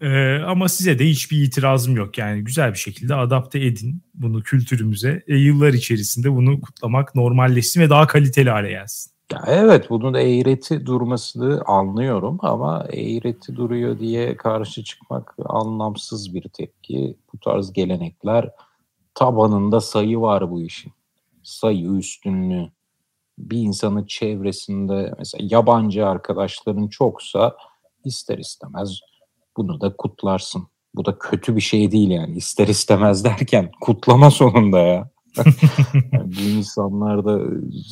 [0.00, 2.18] ee, ama size de hiçbir itirazım yok.
[2.18, 5.22] Yani güzel bir şekilde adapte edin bunu kültürümüze.
[5.26, 9.14] E, yıllar içerisinde bunu kutlamak normalleşsin ve daha kaliteli hale gelsin.
[9.32, 16.48] Ya evet bunu da eğreti durmasını anlıyorum ama eğreti duruyor diye karşı çıkmak anlamsız bir
[16.48, 17.16] tepki.
[17.32, 18.50] Bu tarz gelenekler
[19.14, 20.92] tabanında sayı var bu işin.
[21.42, 22.70] Sayı üstünlüğü.
[23.38, 27.56] Bir insanın çevresinde mesela yabancı arkadaşların çoksa
[28.04, 29.00] ister istemez
[29.56, 30.68] bunu da kutlarsın.
[30.94, 35.10] Bu da kötü bir şey değil yani ister istemez derken kutlama sonunda ya.
[36.12, 37.40] yani bu insanlar da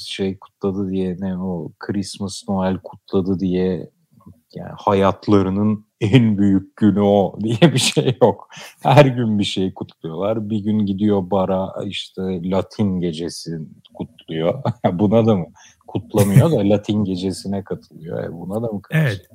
[0.06, 3.90] şey kutladı diye ne o Christmas Noel kutladı diye
[4.54, 8.48] yani hayatlarının en büyük günü o diye bir şey yok.
[8.82, 10.50] Her gün bir şey kutluyorlar.
[10.50, 13.58] Bir gün gidiyor bara işte Latin gecesi
[13.94, 14.62] kutluyor.
[14.92, 15.46] Buna da mı?
[15.92, 18.24] Kutlamıyor da Latin gecesine katılıyor.
[18.24, 19.06] E buna da mı katılıyor?
[19.08, 19.26] Evet.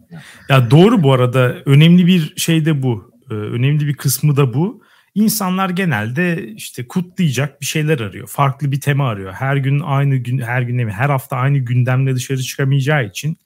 [0.49, 1.55] Ya doğru bu arada.
[1.65, 3.11] Önemli bir şey de bu.
[3.31, 4.81] Ee, önemli bir kısmı da bu.
[5.15, 8.27] İnsanlar genelde işte kutlayacak bir şeyler arıyor.
[8.27, 9.33] Farklı bir tema arıyor.
[9.33, 13.37] Her gün aynı gün, her gün mi, her hafta aynı gündemle dışarı çıkamayacağı için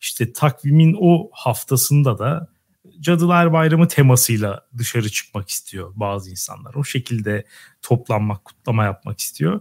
[0.00, 2.48] işte takvimin o haftasında da
[3.00, 6.74] Cadılar Bayramı temasıyla dışarı çıkmak istiyor bazı insanlar.
[6.74, 7.44] O şekilde
[7.82, 9.60] toplanmak, kutlama yapmak istiyor.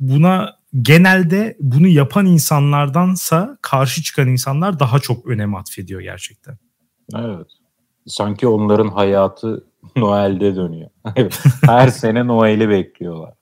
[0.00, 6.58] Buna genelde bunu yapan insanlardansa karşı çıkan insanlar daha çok önem atfediyor gerçekten.
[7.16, 7.46] Evet.
[8.06, 9.64] Sanki onların hayatı
[9.96, 10.90] Noel'de dönüyor.
[11.66, 13.34] Her sene Noel'i bekliyorlar.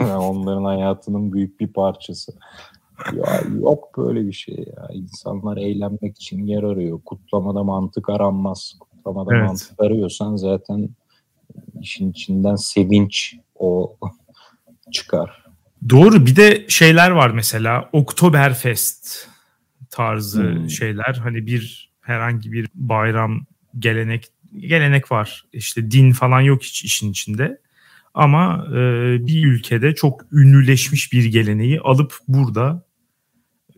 [0.00, 2.32] onların hayatının büyük bir parçası.
[3.12, 4.88] Ya yok böyle bir şey ya.
[4.92, 7.00] İnsanlar eğlenmek için yer arıyor.
[7.04, 8.74] Kutlamada mantık aranmaz.
[8.80, 9.46] Kutlamada evet.
[9.46, 10.88] mantık arıyorsan zaten
[11.80, 13.96] işin içinden sevinç o
[14.92, 15.45] çıkar.
[15.88, 16.26] Doğru.
[16.26, 17.88] Bir de şeyler var mesela.
[17.92, 19.28] Oktoberfest
[19.90, 20.70] tarzı hmm.
[20.70, 21.14] şeyler.
[21.22, 23.46] Hani bir herhangi bir bayram
[23.78, 24.26] gelenek
[24.58, 25.44] gelenek var.
[25.52, 27.60] İşte din falan yok hiç işin içinde.
[28.14, 28.76] Ama e,
[29.26, 32.86] bir ülkede çok ünlüleşmiş bir geleneği alıp burada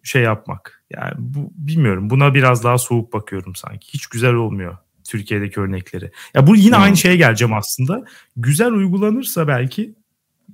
[0.02, 0.84] şey yapmak.
[0.90, 2.10] Yani bu bilmiyorum.
[2.10, 3.88] Buna biraz daha soğuk bakıyorum sanki.
[3.94, 4.76] Hiç güzel olmuyor
[5.08, 6.10] Türkiye'deki örnekleri.
[6.34, 6.82] Ya bu yine hmm.
[6.82, 8.04] aynı şeye geleceğim aslında.
[8.36, 9.94] Güzel uygulanırsa belki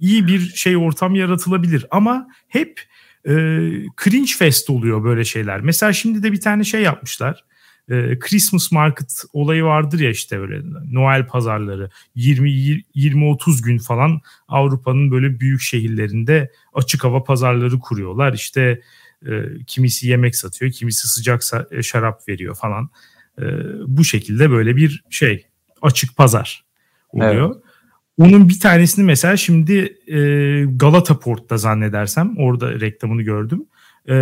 [0.00, 2.80] iyi bir şey ortam yaratılabilir ama hep
[3.24, 3.32] e,
[4.04, 5.60] cringe fest oluyor böyle şeyler.
[5.60, 7.44] Mesela şimdi de bir tane şey yapmışlar
[7.90, 12.50] e, Christmas market olayı vardır ya işte böyle Noel pazarları 20
[12.94, 18.32] 20 30 gün falan Avrupa'nın böyle büyük şehirlerinde açık hava pazarları kuruyorlar.
[18.32, 18.80] İşte
[19.26, 19.30] e,
[19.66, 22.90] kimisi yemek satıyor, kimisi sıcak e, şarap veriyor falan.
[23.38, 23.44] E,
[23.86, 25.46] bu şekilde böyle bir şey
[25.82, 26.64] açık pazar
[27.08, 27.54] oluyor.
[27.54, 27.63] Evet.
[28.18, 30.18] Onun bir tanesini mesela şimdi e,
[30.64, 33.66] Galata Port'ta zannedersem orada reklamını gördüm.
[34.08, 34.14] E,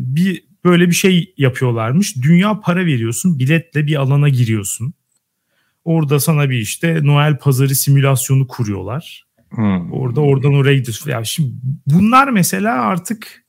[0.00, 2.16] bir böyle bir şey yapıyorlarmış.
[2.22, 4.94] Dünya para veriyorsun, biletle bir alana giriyorsun.
[5.84, 9.26] Orada sana bir işte Noel pazarı simülasyonu kuruyorlar.
[9.50, 9.92] Hmm.
[9.92, 11.10] Orada oradan oraya gidiyorsun.
[11.10, 11.52] Ya şimdi
[11.86, 13.44] bunlar mesela artık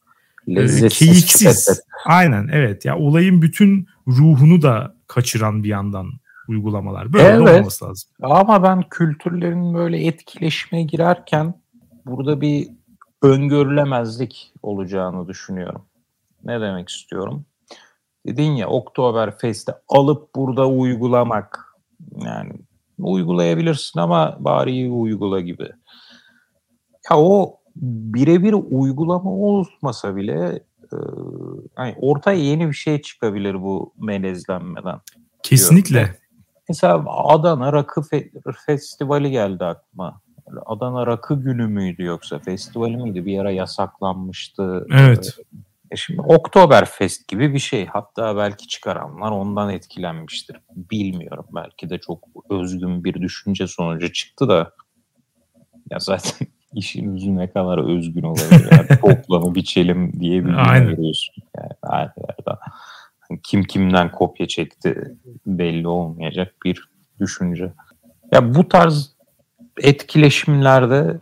[0.47, 1.39] e, keyifsiz.
[1.39, 1.77] Çıkartır.
[2.05, 2.85] Aynen evet.
[2.85, 7.13] Ya olayın bütün ruhunu da kaçıran bir yandan uygulamalar.
[7.13, 7.39] Böyle evet.
[7.39, 8.09] olmaması lazım.
[8.21, 11.53] Ama ben kültürlerin böyle etkileşime girerken
[12.05, 12.69] burada bir
[13.21, 15.85] öngörülemezlik olacağını düşünüyorum.
[16.43, 17.45] Ne demek istiyorum?
[18.25, 21.75] Dedin ya Oktoberfest'i alıp burada uygulamak.
[22.25, 22.53] Yani
[22.99, 25.69] uygulayabilirsin ama bari iyi uygula gibi.
[27.11, 30.97] Ya o birebir uygulama olmasa bile e,
[31.77, 34.99] yani ortaya yeni bir şey çıkabilir bu melezlenmeden.
[35.43, 35.95] Kesinlikle.
[35.95, 36.15] Diyorum.
[36.71, 40.21] Mesela Adana Rakı Fe- Festivali geldi aklıma.
[40.65, 43.25] Adana Rakı Günü müydü yoksa festivali miydi?
[43.25, 44.87] Bir ara yasaklanmıştı.
[44.91, 45.37] Evet.
[45.91, 47.85] E şimdi Oktoberfest gibi bir şey.
[47.85, 50.57] Hatta belki çıkaranlar ondan etkilenmiştir.
[50.75, 51.45] Bilmiyorum.
[51.55, 54.71] Belki de çok özgün bir düşünce sonucu çıktı da
[55.89, 58.67] ya zaten işin yüzü ne kadar özgün olabilir.
[58.71, 60.53] Yani toplamı biçelim diye bir
[60.87, 61.35] veriyorsun.
[61.57, 62.57] Yani her yerden.
[63.43, 66.89] Kim kimden kopya çekti belli olmayacak bir
[67.19, 67.73] düşünce.
[68.31, 69.15] Ya bu tarz
[69.81, 71.19] etkileşimlerde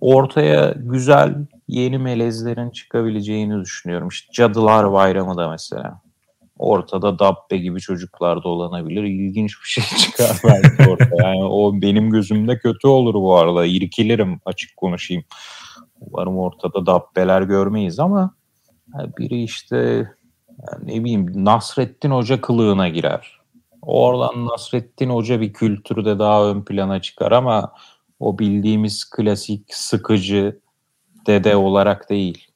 [0.00, 1.34] ortaya güzel
[1.68, 4.08] yeni melezlerin çıkabileceğini düşünüyorum.
[4.08, 6.00] İşte Cadılar Bayramı da mesela.
[6.58, 9.02] Ortada Dabbe gibi çocuklar dolanabilir.
[9.02, 11.28] İlginç bir şey çıkar belki ortaya.
[11.28, 13.66] Yani o benim gözümde kötü olur bu arada.
[13.66, 15.24] İrkilirim açık konuşayım.
[16.00, 18.34] Umarım ortada Dabbeler görmeyiz ama
[19.18, 20.08] biri işte
[20.66, 23.38] yani ne bileyim Nasrettin Hoca kılığına girer.
[23.82, 27.72] Oradan Nasrettin Hoca bir kültürde daha ön plana çıkar ama
[28.20, 30.60] o bildiğimiz klasik sıkıcı
[31.26, 32.48] dede olarak değil.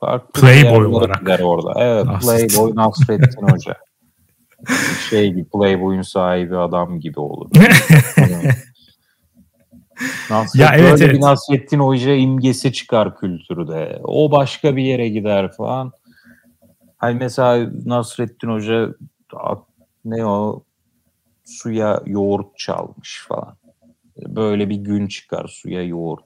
[0.00, 1.40] Farklı Playboy olarak.
[1.42, 1.72] Orada.
[1.76, 2.48] Evet Nasrettin.
[2.48, 3.76] Playboy Nasrettin Hoca.
[5.10, 7.50] şey gibi Playboy'un sahibi adam gibi olur.
[10.30, 11.20] Nasrettin, ya evet, evet.
[11.20, 14.00] Nasrettin Hoca imgesi çıkar kültürde.
[14.04, 15.92] O başka bir yere gider falan.
[17.02, 18.94] Hani mesela Nasrettin Hoca
[20.04, 20.62] ne o
[21.44, 23.56] suya yoğurt çalmış falan.
[24.18, 26.24] Böyle bir gün çıkar suya yoğurt.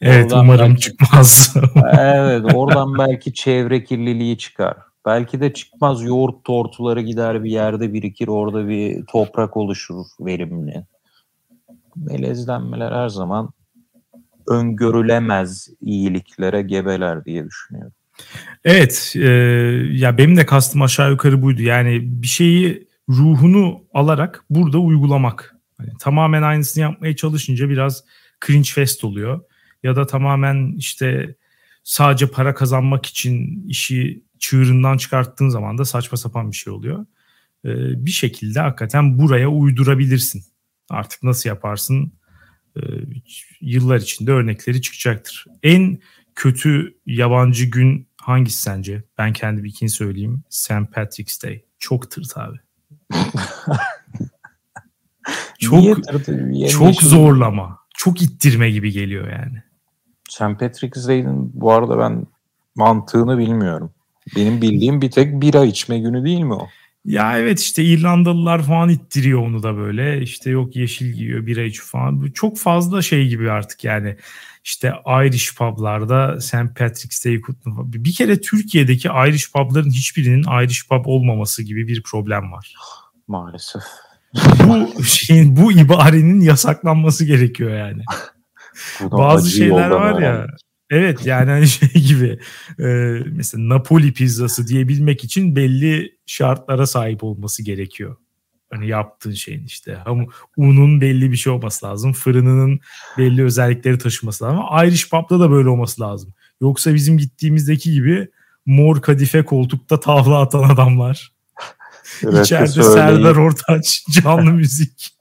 [0.00, 1.56] Evet oradan umarım belki, çıkmaz.
[1.98, 4.76] evet oradan belki çevre kirliliği çıkar.
[5.06, 10.84] Belki de çıkmaz yoğurt tortuları gider bir yerde birikir orada bir toprak oluşur verimli.
[11.96, 13.50] Melezlenmeler her zaman
[14.48, 17.92] öngörülemez iyiliklere gebeler diye düşünüyorum.
[18.64, 19.28] Evet e,
[19.92, 21.62] ya benim de kastım aşağı yukarı buydu.
[21.62, 25.56] Yani bir şeyi ruhunu alarak burada uygulamak.
[25.80, 28.04] Yani tamamen aynısını yapmaya çalışınca biraz
[28.46, 29.40] cringe fest oluyor.
[29.82, 31.34] Ya da tamamen işte
[31.84, 37.06] sadece para kazanmak için işi çığırından çıkarttığın zaman da saçma sapan bir şey oluyor.
[37.64, 40.44] Ee, bir şekilde hakikaten buraya uydurabilirsin.
[40.90, 42.12] Artık nasıl yaparsın
[42.76, 42.80] e,
[43.60, 45.44] yıllar içinde örnekleri çıkacaktır.
[45.62, 45.98] En
[46.34, 49.02] kötü yabancı gün hangisi sence?
[49.18, 50.42] Ben kendi bir ikinci söyleyeyim.
[50.48, 50.92] St.
[50.94, 51.64] Patrick's Day.
[51.78, 52.58] Çok tırt abi.
[55.58, 56.08] çok
[56.70, 57.78] çok zorlama.
[57.94, 59.62] Çok ittirme gibi geliyor yani.
[60.28, 60.60] St.
[60.60, 62.26] Patrick's Day'in bu arada ben
[62.74, 63.90] mantığını bilmiyorum.
[64.36, 66.68] Benim bildiğim bir tek bira içme günü değil mi o?
[67.04, 70.22] Ya evet işte İrlandalılar falan ittiriyor onu da böyle.
[70.22, 72.30] İşte yok yeşil giyiyor, bira içiyor falan.
[72.34, 74.16] Çok fazla şey gibi artık yani.
[74.66, 76.54] İşte Irish publarda St.
[76.78, 77.92] Patrick's Day kutlama.
[77.92, 82.74] Bir kere Türkiye'deki Irish pubların hiçbirinin Irish pub olmaması gibi bir problem var.
[83.28, 83.82] Maalesef.
[84.64, 88.02] Bu şeyin bu ibarenin yasaklanması gerekiyor yani.
[89.10, 90.46] Bazı şeyler var ya.
[90.90, 92.38] Evet yani hani şey gibi
[92.78, 92.86] e,
[93.32, 98.16] mesela Napoli pizzası diyebilmek için belli şartlara sahip olması gerekiyor.
[98.70, 100.24] Hani yaptığın şeyin işte ama
[100.56, 102.12] unun belli bir şey olması lazım.
[102.12, 102.80] Fırınının
[103.18, 104.58] belli özellikleri taşıması lazım.
[104.58, 106.34] Ama Irish Pub'da da böyle olması lazım.
[106.60, 108.28] Yoksa bizim gittiğimizdeki gibi
[108.66, 111.32] mor kadife koltukta tavla atan adamlar.
[112.22, 115.16] İçeride Serdar Ortaç canlı müzik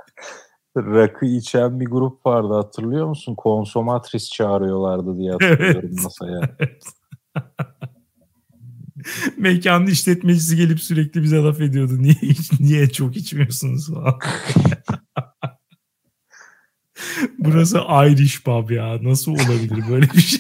[0.77, 3.35] rakı içen bir grup vardı hatırlıyor musun?
[3.35, 6.03] Konsomatris çağırıyorlardı diye hatırlıyorum evet.
[6.03, 6.41] masaya.
[6.59, 6.83] Evet.
[9.37, 11.93] Mekanın işletmecisi gelip sürekli bize laf ediyordu.
[11.99, 12.15] Niye
[12.59, 14.19] niye çok içmiyorsunuz falan.
[17.39, 19.03] Burası Irish pub ya.
[19.03, 20.39] Nasıl olabilir böyle bir şey?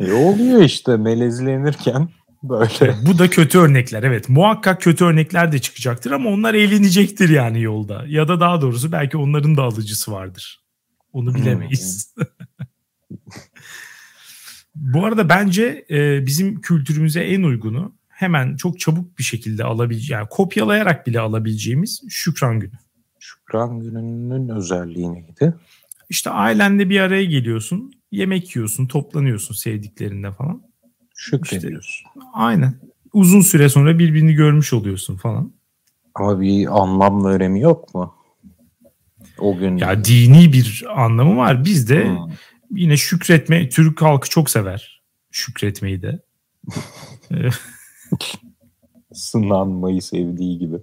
[0.00, 2.08] e oluyor işte melezlenirken
[2.42, 2.96] Böyle.
[3.06, 4.28] Bu da kötü örnekler evet.
[4.28, 8.04] Muhakkak kötü örnekler de çıkacaktır ama onlar eğlenecektir yani yolda.
[8.08, 10.64] Ya da daha doğrusu belki onların da alıcısı vardır.
[11.12, 12.14] Onu bilemeyiz.
[14.82, 20.26] Bu arada bence e, bizim kültürümüze en uygunu hemen çok çabuk bir şekilde alabileceğimiz, yani
[20.30, 22.72] kopyalayarak bile alabileceğimiz Şükran Günü.
[23.18, 25.54] Şükran Günü'nün özelliği neydi?
[26.10, 30.62] İşte ailenle bir araya geliyorsun, yemek yiyorsun, toplanıyorsun sevdiklerinle falan.
[31.16, 32.06] Şükrediyorsun.
[32.16, 32.74] İşte, aynen.
[33.12, 35.52] Uzun süre sonra birbirini görmüş oluyorsun falan.
[36.14, 38.14] Ama bir anlam ve önemi yok mu?
[39.38, 39.76] O gün.
[39.76, 41.64] Ya dini bir anlamı var.
[41.64, 42.32] Biz de hmm.
[42.72, 46.20] Yine şükretme, Türk halkı çok sever şükretmeyi de.
[49.12, 50.76] Sınanmayı sevdiği gibi.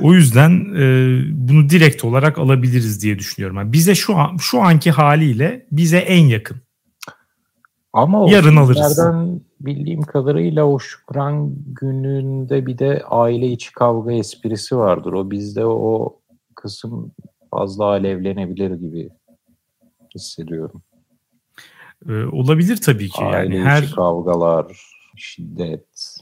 [0.00, 3.56] O yüzden e, bunu direkt olarak alabiliriz diye düşünüyorum.
[3.56, 6.56] Yani bize şu an şu anki haliyle bize en yakın.
[7.92, 9.00] Ama o yarın alırız.
[9.60, 15.12] bildiğim kadarıyla o Şükran gününde bir de aile içi kavga esprisi vardır.
[15.12, 16.16] O bizde o
[16.54, 17.12] kısım
[17.50, 19.10] fazla alevlenebilir gibi
[20.14, 20.82] hissediyorum.
[22.08, 23.22] Ee, olabilir tabii ki.
[23.24, 24.66] Aile yani her kavgalar,
[25.16, 26.16] şiddet.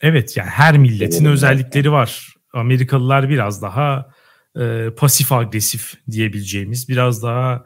[0.00, 2.34] Evet yani her milletin Benim özellikleri var.
[2.52, 4.10] Amerikalılar biraz daha
[4.60, 7.64] e, pasif agresif diyebileceğimiz, biraz daha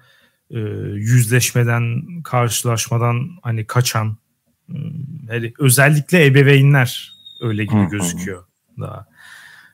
[0.51, 0.59] e,
[0.95, 4.17] yüzleşmeden, karşılaşmadan hani kaçan
[5.29, 8.45] yani özellikle ebeveynler öyle gibi gözüküyor
[8.81, 9.07] daha.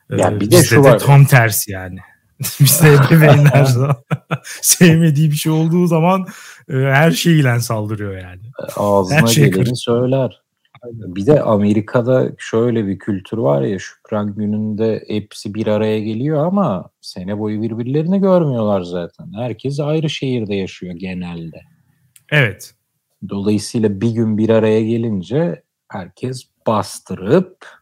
[0.09, 0.99] Ya ee, bir de şu var.
[0.99, 1.99] tam tersi yani.
[2.59, 3.67] Bizde ebeveynler
[4.61, 6.27] sevmediği bir şey olduğu zaman
[6.69, 8.41] e, her şeyle saldırıyor yani.
[8.75, 10.41] Ağzına her şey geleni söyler.
[10.85, 16.89] Bir de Amerika'da şöyle bir kültür var ya Şükran gününde hepsi bir araya geliyor ama
[17.01, 19.31] sene boyu birbirlerini görmüyorlar zaten.
[19.35, 21.61] Herkes ayrı şehirde yaşıyor genelde.
[22.31, 22.73] Evet.
[23.29, 27.78] Dolayısıyla bir gün bir araya gelince herkes bastırıp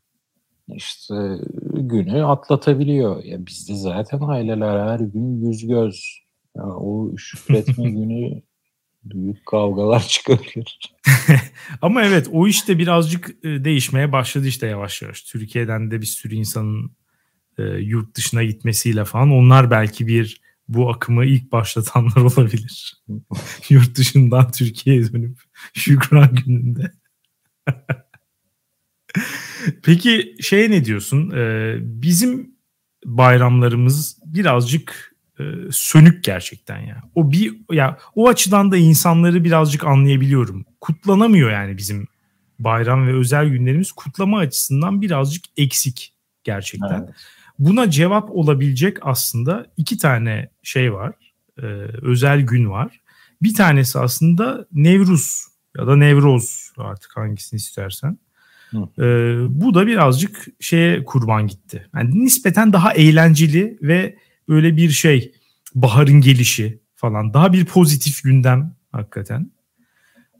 [0.76, 1.38] işte
[1.74, 3.24] günü atlatabiliyor.
[3.24, 6.20] Ya bizde zaten aileler her gün yüz göz.
[6.56, 8.42] Ya o şükretme günü
[9.04, 10.80] büyük kavgalar çıkabilir.
[11.82, 15.22] Ama evet o işte birazcık e, değişmeye başladı işte yavaş yavaş.
[15.22, 16.92] Türkiye'den de bir sürü insanın
[17.58, 23.04] e, yurt dışına gitmesiyle falan onlar belki bir bu akımı ilk başlatanlar olabilir.
[23.70, 25.40] yurt dışından Türkiye'ye dönüp
[25.74, 26.92] Şükran gününde.
[29.84, 31.32] Peki şeye ne diyorsun?
[31.32, 32.52] Ee, bizim
[33.06, 37.04] bayramlarımız birazcık e, sönük gerçekten ya.
[37.16, 40.66] O bir ya o açıdan da insanları birazcık anlayabiliyorum.
[40.82, 42.08] Kutlanamıyor yani bizim
[42.60, 46.14] bayram ve özel günlerimiz kutlama açısından birazcık eksik
[46.44, 47.00] gerçekten.
[47.00, 47.16] Evet.
[47.60, 51.14] Buna cevap olabilecek aslında iki tane şey var.
[51.58, 51.66] E,
[52.02, 53.02] özel gün var.
[53.42, 55.48] Bir tanesi aslında Nevruz
[55.78, 58.18] ya da Nevroz artık hangisini istersen.
[58.74, 59.04] E,
[59.50, 61.88] bu da birazcık şeye kurban gitti.
[61.96, 64.16] Yani nispeten daha eğlenceli ve
[64.48, 65.32] öyle bir şey
[65.76, 69.52] baharın gelişi falan daha bir pozitif gündem hakikaten.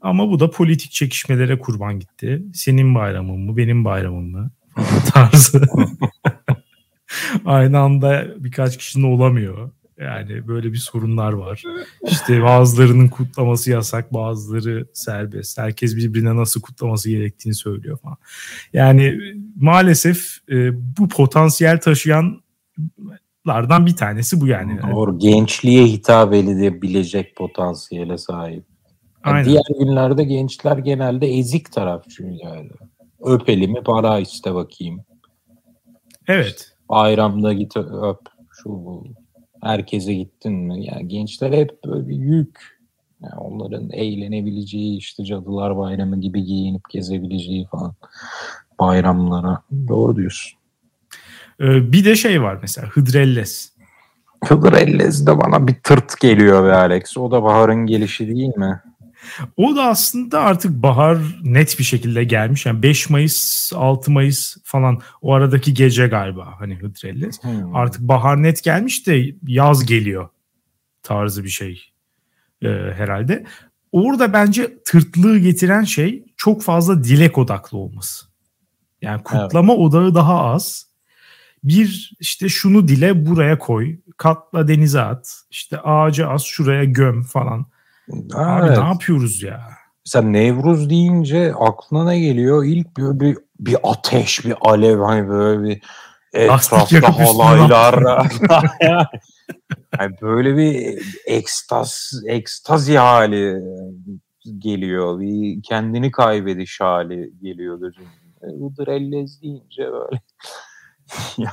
[0.00, 2.42] Ama bu da politik çekişmelere kurban gitti.
[2.54, 4.50] Senin bayramın mı, benim bayramım mı
[5.12, 5.62] tarzı.
[7.44, 9.70] Aynı anda birkaç kişinin olamıyor.
[10.00, 11.62] Yani böyle bir sorunlar var.
[12.06, 15.58] İşte bazılarının kutlaması yasak, bazıları serbest.
[15.58, 18.16] Herkes birbirine nasıl kutlaması gerektiğini söylüyor falan.
[18.72, 19.18] Yani
[19.56, 24.80] maalesef e, bu potansiyel taşıyanlardan bir tanesi bu yani.
[24.92, 25.18] Doğru.
[25.18, 28.64] Gençliğe hitap edebilecek potansiyele sahip.
[29.22, 29.44] Aynen.
[29.44, 32.70] Diğer günlerde gençler genelde ezik taraf çünkü yani.
[33.20, 35.04] Öp elimi para iste bakayım.
[36.26, 36.72] Evet.
[36.88, 38.20] Bayramda git öp.
[38.50, 39.04] Şu bu.
[39.62, 40.86] Herkese gittin mi?
[40.86, 42.78] Yani gençler hep böyle bir yük.
[43.22, 47.94] Yani onların eğlenebileceği işte Cadılar Bayramı gibi giyinip gezebileceği falan
[48.80, 49.62] bayramlara.
[49.88, 50.58] Doğru diyorsun.
[51.60, 53.72] Ee, bir de şey var mesela Hıdrellez.
[54.44, 57.16] Hıdrellez de bana bir tırt geliyor be Alex.
[57.16, 58.82] O da baharın gelişi değil mi?
[59.56, 62.66] O da aslında artık bahar net bir şekilde gelmiş.
[62.66, 67.42] Yani 5 Mayıs, 6 Mayıs falan o aradaki gece galiba hani Hıdrellez.
[67.42, 67.74] Hmm.
[67.74, 70.28] Artık bahar net gelmiş de yaz geliyor
[71.02, 71.82] tarzı bir şey
[72.62, 73.44] e, herhalde.
[73.92, 78.26] Orada bence tırtlığı getiren şey çok fazla dilek odaklı olması.
[79.02, 79.82] Yani kutlama evet.
[79.82, 80.88] odağı daha az.
[81.64, 87.66] Bir işte şunu dile buraya koy, katla denize at, işte ağacı az şuraya göm falan.
[88.34, 88.78] Abi evet.
[88.78, 89.60] ne yapıyoruz ya?
[90.06, 92.64] Mesela Nevruz deyince aklına ne geliyor?
[92.64, 95.82] İlk böyle bir, bir ateş, bir alev hani böyle bir
[96.32, 98.28] etrafta halaylar.
[99.98, 103.62] yani böyle bir ekstaz, ekstazi hali
[104.58, 105.20] geliyor.
[105.20, 108.08] Bir kendini kaybediş hali geliyor gözümün.
[108.40, 110.20] Udur ellez deyince böyle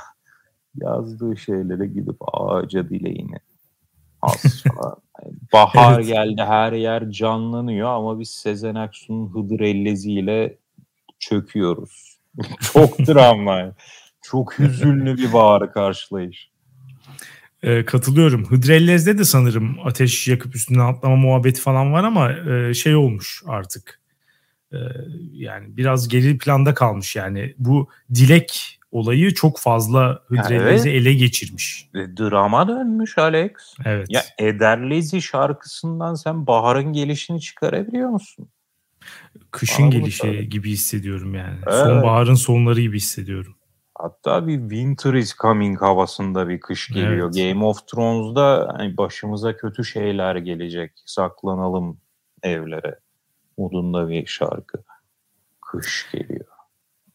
[0.75, 3.37] yazdığı şeylere gidip ağaca dileğini
[4.25, 4.95] az falan.
[5.53, 6.07] Bahar evet.
[6.07, 10.57] geldi her yer canlanıyor ama biz Sezen Aksu'nun Hıdır Ellezi ile
[11.19, 12.17] çöküyoruz.
[12.73, 13.71] Çok drama.
[14.21, 16.49] Çok hüzünlü bir bahar karşılayış.
[17.63, 18.45] E, katılıyorum.
[18.45, 24.01] Hıdrellez'de de sanırım ateş yakıp üstüne atlama muhabbeti falan var ama e, şey olmuş artık.
[24.73, 24.77] E,
[25.33, 27.55] yani biraz geri planda kalmış yani.
[27.57, 31.01] Bu dilek olayı çok fazla Hıdrellez'i evet.
[31.01, 31.89] ele geçirmiş.
[31.95, 33.51] E, drama dönmüş Alex.
[33.85, 34.07] Evet.
[34.09, 38.49] Ya Ederlezi şarkısından sen baharın gelişini çıkarabiliyor musun?
[39.51, 40.49] Kışın Anladım gelişi tabii.
[40.49, 41.57] gibi hissediyorum yani.
[41.67, 41.79] Evet.
[41.79, 43.55] Sonbaharın sonları gibi hissediyorum.
[43.95, 47.31] Hatta bir winter is coming havasında bir kış geliyor.
[47.35, 47.53] Evet.
[47.53, 50.91] Game of Thrones'da hani başımıza kötü şeyler gelecek.
[51.05, 51.97] Saklanalım
[52.43, 52.99] evlere.
[53.57, 54.83] Modunda bir şarkı.
[55.61, 56.54] Kış geliyor.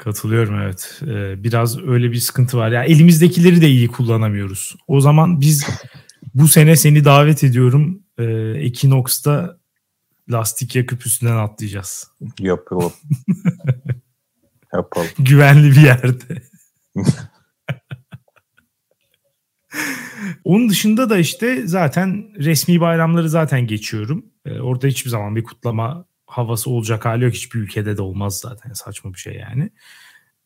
[0.01, 1.01] Katılıyorum evet.
[1.03, 2.69] Ee, biraz öyle bir sıkıntı var.
[2.71, 4.77] Ya yani elimizdekileri de iyi kullanamıyoruz.
[4.89, 5.67] O zaman biz
[6.35, 8.03] bu sene seni davet ediyorum.
[8.19, 8.25] Ee,
[8.57, 9.59] Equinox'ta
[10.31, 12.11] lastik yakıp üstünden atlayacağız.
[12.39, 12.93] Yapalım.
[14.75, 15.09] Yapalım.
[15.19, 16.43] Güvenli bir yerde.
[20.45, 24.25] Onun dışında da işte zaten resmi bayramları zaten geçiyorum.
[24.47, 27.35] Ee, orada hiçbir zaman bir kutlama havası olacak hali yok.
[27.35, 28.73] Hiçbir ülkede de olmaz zaten.
[28.73, 29.71] Saçma bir şey yani.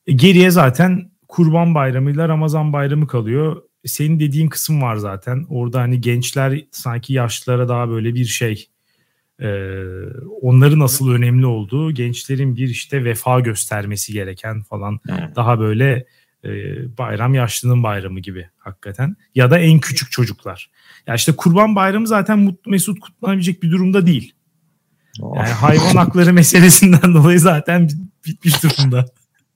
[0.07, 3.62] E, geriye zaten Kurban Bayramı'yla Ramazan Bayramı kalıyor.
[3.85, 5.47] E, senin dediğin kısım var zaten.
[5.49, 8.68] Orada hani gençler sanki yaşlılara daha böyle bir şey
[9.41, 9.49] e,
[10.41, 15.01] onların asıl önemli olduğu gençlerin bir işte vefa göstermesi gereken falan
[15.37, 16.07] daha böyle
[16.45, 16.49] e,
[16.99, 20.70] bayram yaşlının bayramı gibi hakikaten ya da en küçük çocuklar.
[21.07, 24.34] Ya işte Kurban Bayramı zaten mutlu mesut kutlanabilecek bir durumda değil.
[25.23, 27.91] Yani hayvan hakları meselesinden dolayı zaten
[28.27, 29.07] bitmiş durumda.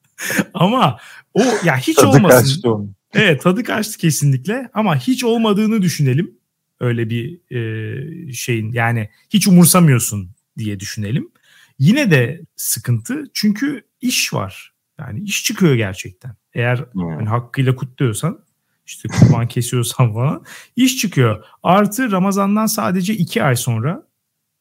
[0.54, 0.98] Ama
[1.34, 2.28] o ya hiç tadı olmasın.
[2.28, 2.94] Kaçtı onun.
[3.14, 6.38] Evet tadı kaçtı kesinlikle ama hiç olmadığını düşünelim.
[6.80, 11.30] Öyle bir e, şeyin yani hiç umursamıyorsun diye düşünelim.
[11.78, 14.72] Yine de sıkıntı çünkü iş var.
[14.98, 16.36] Yani iş çıkıyor gerçekten.
[16.54, 17.10] Eğer hmm.
[17.10, 18.44] yani hakkıyla kutluyorsan
[18.86, 20.44] işte kurban kesiyorsan falan
[20.76, 21.44] iş çıkıyor.
[21.62, 24.06] Artı Ramazan'dan sadece iki ay sonra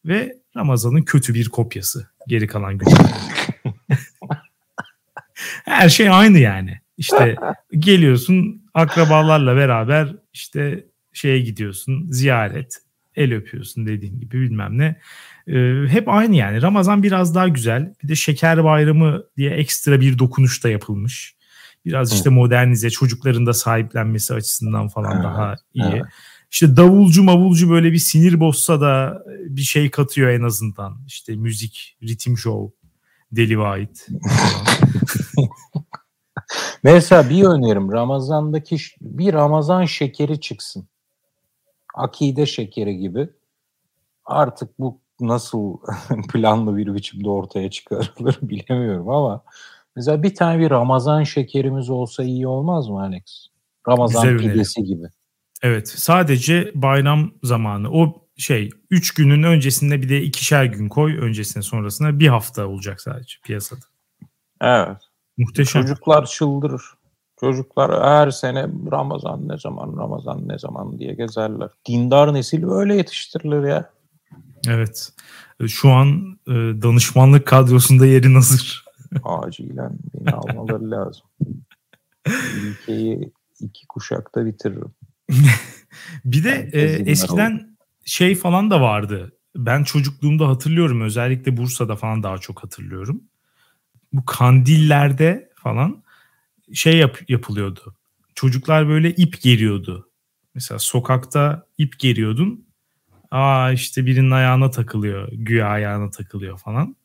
[0.05, 3.11] ve Ramazan'ın kötü bir kopyası geri kalan günler.
[5.65, 6.79] Her şey aynı yani.
[6.97, 7.35] İşte
[7.71, 12.77] geliyorsun akrabalarla beraber işte şeye gidiyorsun ziyaret
[13.15, 14.99] el öpüyorsun dediğim gibi bilmem ne.
[15.47, 16.61] Ee, hep aynı yani.
[16.61, 17.93] Ramazan biraz daha güzel.
[18.03, 21.35] Bir de şeker bayramı diye ekstra bir dokunuş da yapılmış.
[21.85, 25.83] Biraz işte modernize çocukların da sahiplenmesi açısından falan evet, daha iyi.
[25.93, 26.03] Evet.
[26.51, 30.97] İşte davulcu mavulcu böyle bir sinir bozsa da bir şey katıyor en azından.
[31.07, 32.75] İşte müzik, ritim show,
[33.31, 34.07] Deli Vahit.
[36.83, 40.87] Mesela bir önerim Ramazan'daki bir Ramazan şekeri çıksın.
[41.95, 43.29] Akide şekeri gibi.
[44.25, 45.77] Artık bu nasıl
[46.33, 49.43] planlı bir biçimde ortaya çıkarılır bilemiyorum ama
[49.95, 53.47] mesela bir tane bir Ramazan şekerimiz olsa iyi olmaz mı Alex?
[53.87, 55.07] Ramazan Güzel pidesi gibi.
[55.61, 61.63] Evet sadece bayram zamanı o şey 3 günün öncesinde bir de ikişer gün koy öncesine
[61.63, 63.85] sonrasına bir hafta olacak sadece piyasada.
[64.61, 64.97] Evet.
[65.37, 65.81] Muhteşem.
[65.81, 66.81] Çocuklar çıldırır.
[67.39, 71.69] Çocuklar her sene Ramazan ne zaman Ramazan ne zaman diye gezerler.
[71.87, 73.89] Dindar nesil böyle yetiştirilir ya.
[74.67, 75.13] Evet.
[75.67, 78.85] Şu an e, danışmanlık kadrosunda yerin hazır.
[79.23, 81.25] Acilen beni almaları lazım.
[82.63, 84.91] Ülkeyi iki kuşakta bitiririm.
[86.25, 87.61] Bir de e, eskiden olur.
[88.05, 89.33] şey falan da vardı.
[89.55, 91.01] Ben çocukluğumda hatırlıyorum.
[91.01, 93.21] Özellikle Bursa'da falan daha çok hatırlıyorum.
[94.13, 96.03] Bu kandillerde falan
[96.73, 97.95] şey yap, yapılıyordu.
[98.35, 100.09] Çocuklar böyle ip geriyordu.
[100.55, 102.67] Mesela sokakta ip geriyordun.
[103.31, 105.29] Aa işte birinin ayağına takılıyor.
[105.31, 106.95] Güya ayağına takılıyor falan.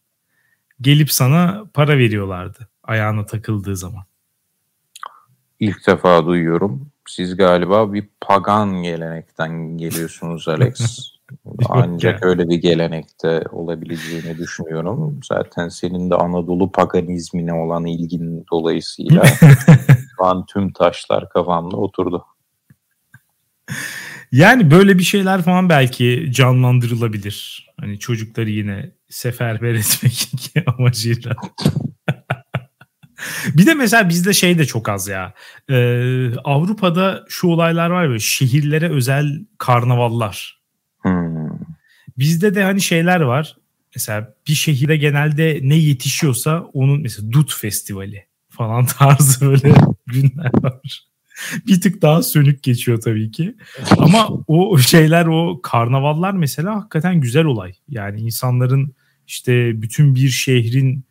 [0.80, 4.04] Gelip sana para veriyorlardı ayağına takıldığı zaman.
[5.60, 6.91] İlk defa duyuyorum.
[7.16, 10.98] Siz galiba bir pagan gelenekten geliyorsunuz Alex.
[11.68, 15.20] Ancak öyle bir gelenekte olabileceğini düşünüyorum.
[15.24, 19.24] Zaten senin de Anadolu paganizmine olan ilgin dolayısıyla
[20.16, 22.24] şu an tüm taşlar kafamda oturdu.
[24.32, 27.68] Yani böyle bir şeyler falan belki canlandırılabilir.
[27.80, 31.36] Hani çocukları yine seferber etmek amacıyla.
[33.54, 35.34] Bir de mesela bizde şey de çok az ya.
[35.70, 40.60] Ee, Avrupa'da şu olaylar var ya şehirlere özel karnavallar.
[40.98, 41.48] Hmm.
[42.18, 43.56] Bizde de hani şeyler var.
[43.94, 49.74] Mesela bir şehire genelde ne yetişiyorsa onun mesela Dut Festivali falan tarzı böyle
[50.06, 51.06] günler var.
[51.66, 53.54] bir tık daha sönük geçiyor tabii ki.
[53.98, 57.72] Ama o şeyler o karnavallar mesela hakikaten güzel olay.
[57.88, 58.94] Yani insanların
[59.26, 61.04] işte bütün bir şehrin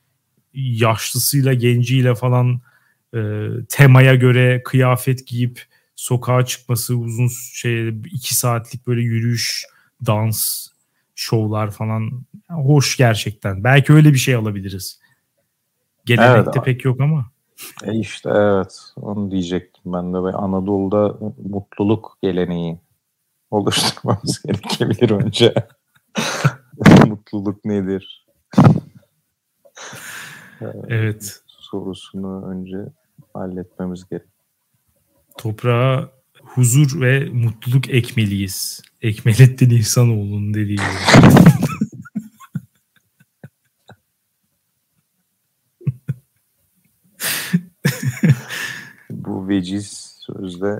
[0.53, 2.61] yaşlısıyla genciyle falan
[3.15, 3.19] e,
[3.69, 9.65] temaya göre kıyafet giyip sokağa çıkması uzun şey iki saatlik böyle yürüyüş
[10.05, 10.67] dans,
[11.15, 13.63] şovlar falan hoş gerçekten.
[13.63, 14.99] Belki öyle bir şey alabiliriz.
[16.05, 17.31] Gelenekte evet, pek yok ama.
[17.83, 20.17] E işte evet onu diyecektim ben de.
[20.17, 21.17] Anadolu'da
[21.49, 22.79] mutluluk geleneği
[23.51, 25.53] oluşturmamız gerekebilir önce.
[27.07, 28.25] mutluluk nedir?
[30.87, 31.41] Evet.
[31.47, 32.77] Sorusunu önce
[33.33, 34.27] halletmemiz gerek.
[35.37, 38.81] Toprağa huzur ve mutluluk ekmeliyiz.
[39.01, 40.85] Ekmelettin İhsanoğlu'nun dediği gibi.
[49.09, 50.79] Bu veciz sözde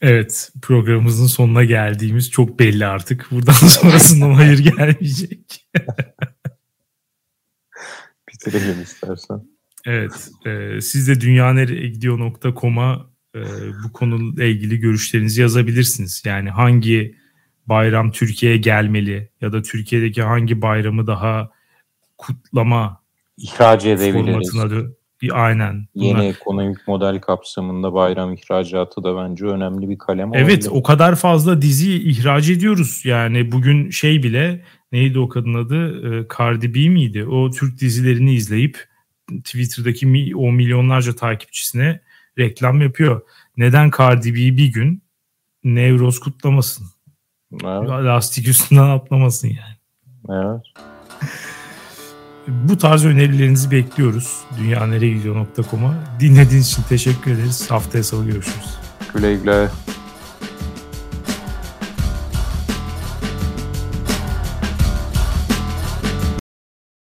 [0.00, 3.30] Evet programımızın sonuna geldiğimiz çok belli artık.
[3.30, 5.66] Buradan sonrasından hayır gelmeyecek.
[8.46, 9.40] Bitirelim istersen.
[9.86, 10.30] Evet.
[10.46, 13.40] E, siz de dünyaneregidiyor.com'a e,
[13.84, 16.22] bu konuyla ilgili görüşlerinizi yazabilirsiniz.
[16.26, 17.16] Yani hangi
[17.66, 21.50] bayram Türkiye'ye gelmeli ya da Türkiye'deki hangi bayramı daha
[22.18, 23.00] kutlama
[23.36, 24.54] ihraç edebiliriz.
[25.32, 25.86] Aynen.
[25.94, 26.24] Yeni Bunlar...
[26.24, 30.44] ekonomik model kapsamında bayram ihracatı da bence önemli bir kalem olabilir.
[30.44, 33.04] Evet o kadar fazla dizi ihraç ediyoruz.
[33.04, 34.64] Yani bugün şey bile
[34.94, 36.08] neydi o kadın adı?
[36.08, 37.24] Ee, Cardi B miydi?
[37.24, 38.88] O Türk dizilerini izleyip
[39.44, 42.00] Twitter'daki o milyonlarca takipçisine
[42.38, 43.20] reklam yapıyor.
[43.56, 45.02] Neden Cardi B bir gün
[45.64, 46.86] Nevroz kutlamasın?
[47.52, 47.88] Evet.
[47.88, 49.76] Lastik üstünden atlamasın yani.
[50.30, 50.62] Evet.
[52.48, 54.40] Bu tarz önerilerinizi bekliyoruz.
[54.58, 55.94] Dünyaneregidiyor.com'a.
[56.20, 57.70] Dinlediğiniz için teşekkür ederiz.
[57.70, 58.78] Haftaya salı görüşürüz.
[59.14, 59.68] Güle güle.